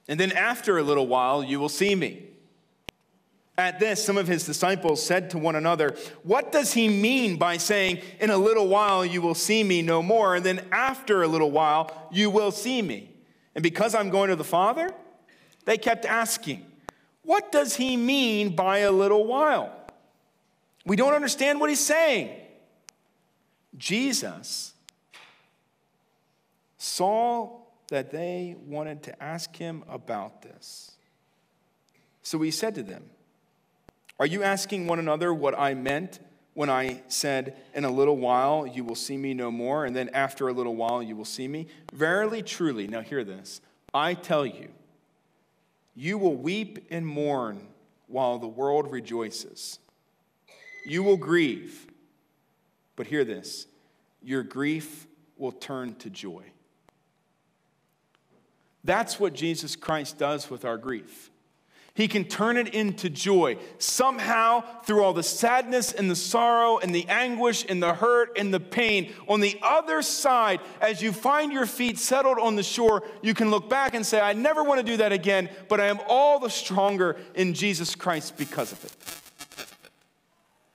And 0.08 0.18
then 0.18 0.32
after 0.32 0.78
a 0.78 0.82
little 0.82 1.06
while, 1.06 1.44
you 1.44 1.60
will 1.60 1.68
see 1.68 1.94
me. 1.94 2.24
At 3.58 3.80
this, 3.80 4.02
some 4.02 4.16
of 4.16 4.28
his 4.28 4.46
disciples 4.46 5.04
said 5.04 5.30
to 5.30 5.38
one 5.38 5.56
another, 5.56 5.96
What 6.22 6.52
does 6.52 6.72
he 6.72 6.88
mean 6.88 7.36
by 7.36 7.56
saying, 7.56 8.00
In 8.20 8.30
a 8.30 8.38
little 8.38 8.68
while 8.68 9.04
you 9.04 9.20
will 9.20 9.34
see 9.34 9.64
me 9.64 9.82
no 9.82 10.00
more, 10.00 10.36
and 10.36 10.46
then 10.46 10.64
after 10.70 11.22
a 11.22 11.28
little 11.28 11.50
while 11.50 12.08
you 12.12 12.30
will 12.30 12.52
see 12.52 12.80
me? 12.80 13.10
And 13.56 13.62
because 13.62 13.96
I'm 13.96 14.10
going 14.10 14.30
to 14.30 14.36
the 14.36 14.44
Father, 14.44 14.94
they 15.64 15.76
kept 15.76 16.06
asking, 16.06 16.64
what 17.28 17.52
does 17.52 17.76
he 17.76 17.94
mean 17.94 18.56
by 18.56 18.78
a 18.78 18.90
little 18.90 19.26
while? 19.26 19.70
We 20.86 20.96
don't 20.96 21.12
understand 21.12 21.60
what 21.60 21.68
he's 21.68 21.84
saying. 21.84 22.34
Jesus 23.76 24.72
saw 26.78 27.50
that 27.88 28.10
they 28.10 28.56
wanted 28.66 29.02
to 29.02 29.22
ask 29.22 29.54
him 29.54 29.84
about 29.90 30.40
this. 30.40 30.92
So 32.22 32.40
he 32.40 32.50
said 32.50 32.74
to 32.76 32.82
them, 32.82 33.04
Are 34.18 34.24
you 34.24 34.42
asking 34.42 34.86
one 34.86 34.98
another 34.98 35.34
what 35.34 35.56
I 35.58 35.74
meant 35.74 36.20
when 36.54 36.70
I 36.70 37.02
said, 37.08 37.58
In 37.74 37.84
a 37.84 37.90
little 37.90 38.16
while 38.16 38.66
you 38.66 38.84
will 38.84 38.94
see 38.94 39.18
me 39.18 39.34
no 39.34 39.50
more, 39.50 39.84
and 39.84 39.94
then 39.94 40.08
after 40.14 40.48
a 40.48 40.54
little 40.54 40.76
while 40.76 41.02
you 41.02 41.14
will 41.14 41.26
see 41.26 41.46
me? 41.46 41.66
Verily, 41.92 42.40
truly, 42.40 42.86
now 42.86 43.02
hear 43.02 43.22
this, 43.22 43.60
I 43.92 44.14
tell 44.14 44.46
you, 44.46 44.70
you 45.98 46.16
will 46.16 46.36
weep 46.36 46.86
and 46.90 47.04
mourn 47.04 47.66
while 48.06 48.38
the 48.38 48.46
world 48.46 48.92
rejoices. 48.92 49.80
You 50.86 51.02
will 51.02 51.16
grieve, 51.16 51.88
but 52.94 53.08
hear 53.08 53.24
this 53.24 53.66
your 54.22 54.44
grief 54.44 55.08
will 55.36 55.50
turn 55.50 55.96
to 55.96 56.08
joy. 56.08 56.44
That's 58.84 59.18
what 59.18 59.34
Jesus 59.34 59.74
Christ 59.74 60.18
does 60.18 60.48
with 60.48 60.64
our 60.64 60.78
grief. 60.78 61.32
He 61.98 62.06
can 62.06 62.26
turn 62.26 62.56
it 62.56 62.68
into 62.74 63.10
joy. 63.10 63.56
Somehow, 63.78 64.62
through 64.84 65.02
all 65.02 65.12
the 65.12 65.24
sadness 65.24 65.90
and 65.90 66.08
the 66.08 66.14
sorrow 66.14 66.78
and 66.78 66.94
the 66.94 67.04
anguish 67.08 67.66
and 67.68 67.82
the 67.82 67.92
hurt 67.92 68.38
and 68.38 68.54
the 68.54 68.60
pain, 68.60 69.12
on 69.26 69.40
the 69.40 69.58
other 69.64 70.00
side, 70.02 70.60
as 70.80 71.02
you 71.02 71.12
find 71.12 71.52
your 71.52 71.66
feet 71.66 71.98
settled 71.98 72.38
on 72.38 72.54
the 72.54 72.62
shore, 72.62 73.02
you 73.20 73.34
can 73.34 73.50
look 73.50 73.68
back 73.68 73.94
and 73.94 74.06
say, 74.06 74.20
I 74.20 74.32
never 74.32 74.62
want 74.62 74.78
to 74.78 74.86
do 74.86 74.98
that 74.98 75.10
again, 75.10 75.50
but 75.68 75.80
I 75.80 75.86
am 75.86 75.98
all 76.06 76.38
the 76.38 76.50
stronger 76.50 77.16
in 77.34 77.52
Jesus 77.52 77.96
Christ 77.96 78.36
because 78.36 78.70
of 78.70 78.84
it. 78.84 78.92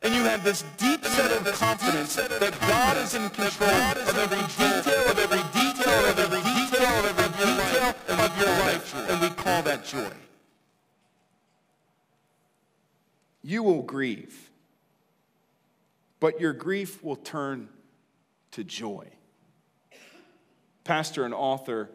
And 0.01 0.13
you 0.13 0.23
have 0.23 0.43
this 0.43 0.65
deep 0.75 1.05
set 1.05 1.31
of 1.31 1.45
confidence 1.53 2.17
that 2.17 2.59
God 2.67 2.97
is 2.97 3.15
in 3.15 3.29
control 3.29 3.69
of 3.69 4.17
every 4.17 4.41
detail, 4.41 5.09
of 5.09 5.17
every 5.17 5.37
detail, 5.53 6.03
of 6.03 6.19
every 6.19 6.41
detail, 6.41 6.99
of 6.99 7.17
every 7.17 7.45
detail 7.45 7.95
of 8.09 8.37
your 8.37 8.49
life, 8.65 8.93
and 9.09 9.21
we 9.21 9.29
call 9.29 9.61
that 9.61 9.85
joy. 9.85 10.11
You 13.43 13.61
will 13.61 13.81
grieve, 13.81 14.49
but 16.19 16.39
your 16.39 16.53
grief 16.53 17.03
will 17.03 17.17
turn 17.17 17.69
to 18.51 18.63
joy. 18.63 19.07
Pastor 20.83 21.25
and 21.25 21.33
author 21.33 21.89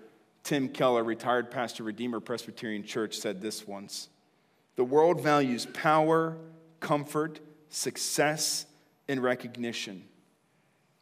Tim 0.49 0.69
Keller, 0.71 1.05
retired 1.05 1.51
pastor, 1.51 1.83
Redeemer 1.83 2.21
Presbyterian 2.21 2.83
Church, 2.83 3.19
said 3.19 3.43
this 3.43 3.67
once 3.67 4.09
The 4.77 4.85
world 4.85 5.21
values 5.21 5.67
power, 5.67 6.39
comfort, 6.81 7.41
success, 7.69 8.65
and 9.09 9.23
recognition. 9.23 10.05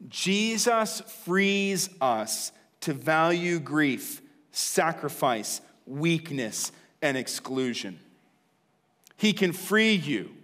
Jesus 0.09 1.01
frees 1.25 1.89
us 2.01 2.53
to 2.81 2.93
value 2.93 3.59
grief, 3.61 4.21
sacrifice, 4.51 5.61
weakness, 5.87 6.73
and 7.01 7.17
exclusion. 7.17 7.99
He 9.17 9.33
can 9.33 9.53
free 9.53 9.95
you 9.95 10.36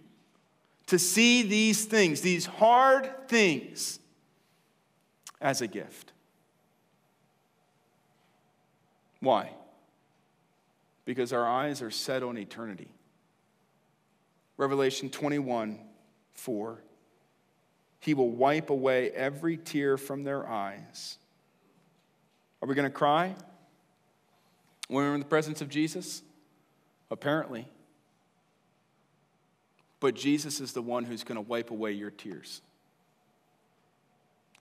to 0.87 0.99
see 0.99 1.42
these 1.42 1.85
things, 1.85 2.21
these 2.21 2.47
hard 2.47 3.29
things, 3.29 3.99
as 5.40 5.61
a 5.61 5.66
gift. 5.66 6.12
Why? 9.20 9.51
Because 11.05 11.33
our 11.33 11.47
eyes 11.47 11.83
are 11.83 11.91
set 11.91 12.22
on 12.22 12.39
eternity. 12.39 12.89
Revelation 14.57 15.11
21 15.11 15.78
4. 16.35 16.83
He 18.01 18.14
will 18.14 18.30
wipe 18.30 18.70
away 18.70 19.11
every 19.11 19.57
tear 19.57 19.97
from 19.97 20.24
their 20.24 20.49
eyes. 20.49 21.18
Are 22.61 22.68
we 22.68 22.74
going 22.74 22.89
to 22.89 22.97
cry 22.97 23.35
when 24.89 25.05
we're 25.05 25.14
in 25.14 25.20
the 25.20 25.26
presence 25.26 25.61
of 25.61 25.68
Jesus? 25.68 26.22
Apparently. 27.11 27.68
But 30.03 30.16
Jesus 30.16 30.61
is 30.61 30.72
the 30.72 30.82
one 30.82 31.05
who's 31.05 31.22
going 31.22 31.36
to 31.36 31.48
wipe 31.48 31.70
away 31.70 31.92
your 31.92 32.11
tears. 32.11 32.61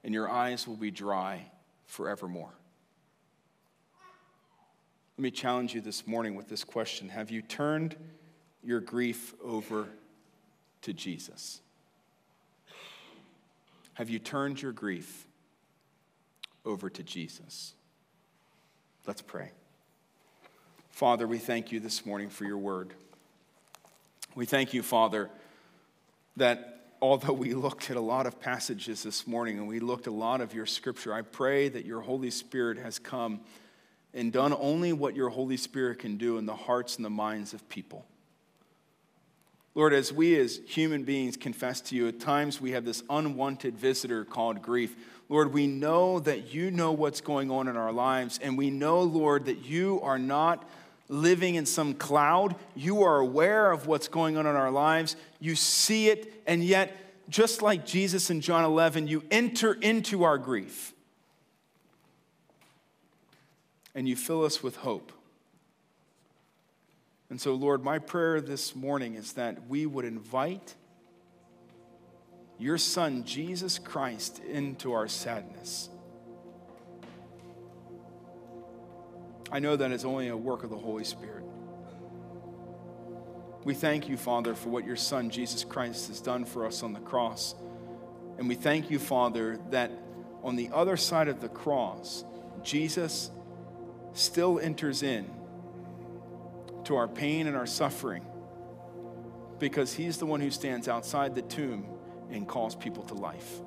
And 0.04 0.14
your 0.14 0.30
eyes 0.30 0.68
will 0.68 0.76
be 0.76 0.92
dry 0.92 1.46
forevermore. 1.84 2.52
Let 5.18 5.22
me 5.22 5.32
challenge 5.32 5.74
you 5.74 5.80
this 5.80 6.06
morning 6.06 6.36
with 6.36 6.48
this 6.48 6.62
question 6.62 7.08
Have 7.08 7.32
you 7.32 7.42
turned 7.42 7.96
your 8.62 8.78
grief 8.78 9.34
over 9.42 9.88
to 10.82 10.92
Jesus? 10.92 11.60
Have 13.94 14.08
you 14.08 14.20
turned 14.20 14.62
your 14.62 14.72
grief 14.72 15.26
over 16.64 16.88
to 16.88 17.02
Jesus? 17.02 17.74
Let's 19.08 19.22
pray. 19.22 19.50
Father, 20.90 21.26
we 21.26 21.38
thank 21.38 21.72
you 21.72 21.80
this 21.80 22.06
morning 22.06 22.28
for 22.28 22.44
your 22.44 22.58
word. 22.58 22.94
We 24.34 24.46
thank 24.46 24.72
you, 24.72 24.82
Father, 24.82 25.28
that 26.36 26.94
although 27.02 27.34
we 27.34 27.52
looked 27.52 27.90
at 27.90 27.98
a 27.98 28.00
lot 28.00 28.26
of 28.26 28.40
passages 28.40 29.02
this 29.02 29.26
morning 29.26 29.58
and 29.58 29.68
we 29.68 29.78
looked 29.78 30.06
a 30.06 30.10
lot 30.10 30.40
of 30.40 30.54
your 30.54 30.64
scripture, 30.64 31.12
I 31.12 31.20
pray 31.20 31.68
that 31.68 31.84
your 31.84 32.00
Holy 32.00 32.30
Spirit 32.30 32.78
has 32.78 32.98
come 32.98 33.40
and 34.14 34.32
done 34.32 34.54
only 34.58 34.94
what 34.94 35.14
your 35.14 35.28
Holy 35.28 35.58
Spirit 35.58 35.98
can 35.98 36.16
do 36.16 36.38
in 36.38 36.46
the 36.46 36.54
hearts 36.54 36.96
and 36.96 37.04
the 37.04 37.10
minds 37.10 37.52
of 37.52 37.68
people. 37.68 38.06
Lord, 39.74 39.92
as 39.92 40.12
we 40.12 40.38
as 40.38 40.60
human 40.66 41.04
beings 41.04 41.36
confess 41.36 41.82
to 41.82 41.96
you, 41.96 42.08
at 42.08 42.18
times 42.20 42.58
we 42.58 42.72
have 42.72 42.86
this 42.86 43.02
unwanted 43.10 43.76
visitor 43.76 44.24
called 44.24 44.62
grief. 44.62 44.96
Lord, 45.28 45.52
we 45.52 45.66
know 45.66 46.20
that 46.20 46.54
you 46.54 46.70
know 46.70 46.92
what's 46.92 47.20
going 47.20 47.50
on 47.50 47.68
in 47.68 47.76
our 47.76 47.92
lives, 47.92 48.38
and 48.42 48.56
we 48.56 48.70
know, 48.70 49.00
Lord, 49.00 49.46
that 49.46 49.64
you 49.64 50.00
are 50.02 50.18
not 50.18 50.66
living 51.08 51.56
in 51.56 51.66
some 51.66 51.94
cloud. 51.94 52.56
You 52.74 53.02
are 53.02 53.18
aware 53.18 53.70
of 53.70 53.86
what's 53.86 54.08
going 54.08 54.36
on 54.36 54.46
in 54.46 54.56
our 54.56 54.70
lives. 54.70 55.16
You 55.40 55.54
see 55.54 56.08
it, 56.08 56.42
and 56.46 56.62
yet, 56.64 56.96
just 57.28 57.62
like 57.62 57.86
Jesus 57.86 58.30
in 58.30 58.40
John 58.40 58.64
11, 58.64 59.08
you 59.08 59.22
enter 59.30 59.74
into 59.74 60.24
our 60.24 60.38
grief 60.38 60.92
and 63.94 64.08
you 64.08 64.16
fill 64.16 64.44
us 64.44 64.62
with 64.62 64.76
hope. 64.76 65.12
And 67.30 67.40
so, 67.40 67.54
Lord, 67.54 67.82
my 67.82 67.98
prayer 67.98 68.40
this 68.40 68.76
morning 68.76 69.14
is 69.14 69.32
that 69.34 69.66
we 69.66 69.86
would 69.86 70.04
invite 70.04 70.74
your 72.58 72.78
Son, 72.78 73.24
Jesus 73.24 73.78
Christ, 73.78 74.40
into 74.40 74.92
our 74.92 75.08
sadness. 75.08 75.88
I 79.52 79.58
know 79.58 79.76
that 79.76 79.92
it's 79.92 80.06
only 80.06 80.28
a 80.28 80.36
work 80.36 80.64
of 80.64 80.70
the 80.70 80.78
Holy 80.78 81.04
Spirit. 81.04 81.44
We 83.64 83.74
thank 83.74 84.08
you, 84.08 84.16
Father, 84.16 84.54
for 84.54 84.70
what 84.70 84.86
your 84.86 84.96
Son, 84.96 85.28
Jesus 85.28 85.62
Christ, 85.62 86.08
has 86.08 86.20
done 86.20 86.46
for 86.46 86.66
us 86.66 86.82
on 86.82 86.94
the 86.94 87.00
cross. 87.00 87.54
And 88.38 88.48
we 88.48 88.54
thank 88.54 88.90
you, 88.90 88.98
Father, 88.98 89.58
that 89.70 89.92
on 90.42 90.56
the 90.56 90.70
other 90.72 90.96
side 90.96 91.28
of 91.28 91.40
the 91.40 91.50
cross, 91.50 92.24
Jesus 92.62 93.30
still 94.14 94.58
enters 94.58 95.02
in 95.02 95.30
to 96.84 96.96
our 96.96 97.06
pain 97.06 97.46
and 97.46 97.54
our 97.54 97.66
suffering 97.66 98.24
because 99.58 99.92
he's 99.92 100.16
the 100.16 100.26
one 100.26 100.40
who 100.40 100.50
stands 100.50 100.88
outside 100.88 101.34
the 101.34 101.42
tomb 101.42 101.86
and 102.30 102.48
calls 102.48 102.74
people 102.74 103.04
to 103.04 103.14
life. 103.14 103.60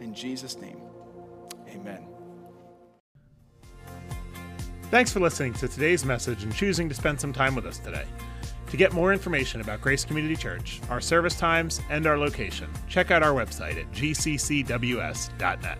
In 0.00 0.14
Jesus' 0.14 0.56
name, 0.58 0.80
amen. 1.70 2.17
Thanks 4.90 5.12
for 5.12 5.20
listening 5.20 5.52
to 5.54 5.68
today's 5.68 6.02
message 6.02 6.44
and 6.44 6.54
choosing 6.54 6.88
to 6.88 6.94
spend 6.94 7.20
some 7.20 7.30
time 7.30 7.54
with 7.54 7.66
us 7.66 7.78
today. 7.78 8.06
To 8.70 8.76
get 8.78 8.94
more 8.94 9.12
information 9.12 9.60
about 9.60 9.82
Grace 9.82 10.02
Community 10.02 10.34
Church, 10.34 10.80
our 10.88 10.98
service 10.98 11.38
times, 11.38 11.82
and 11.90 12.06
our 12.06 12.16
location, 12.16 12.70
check 12.88 13.10
out 13.10 13.22
our 13.22 13.32
website 13.32 13.78
at 13.78 13.92
gccws.net. 13.92 15.78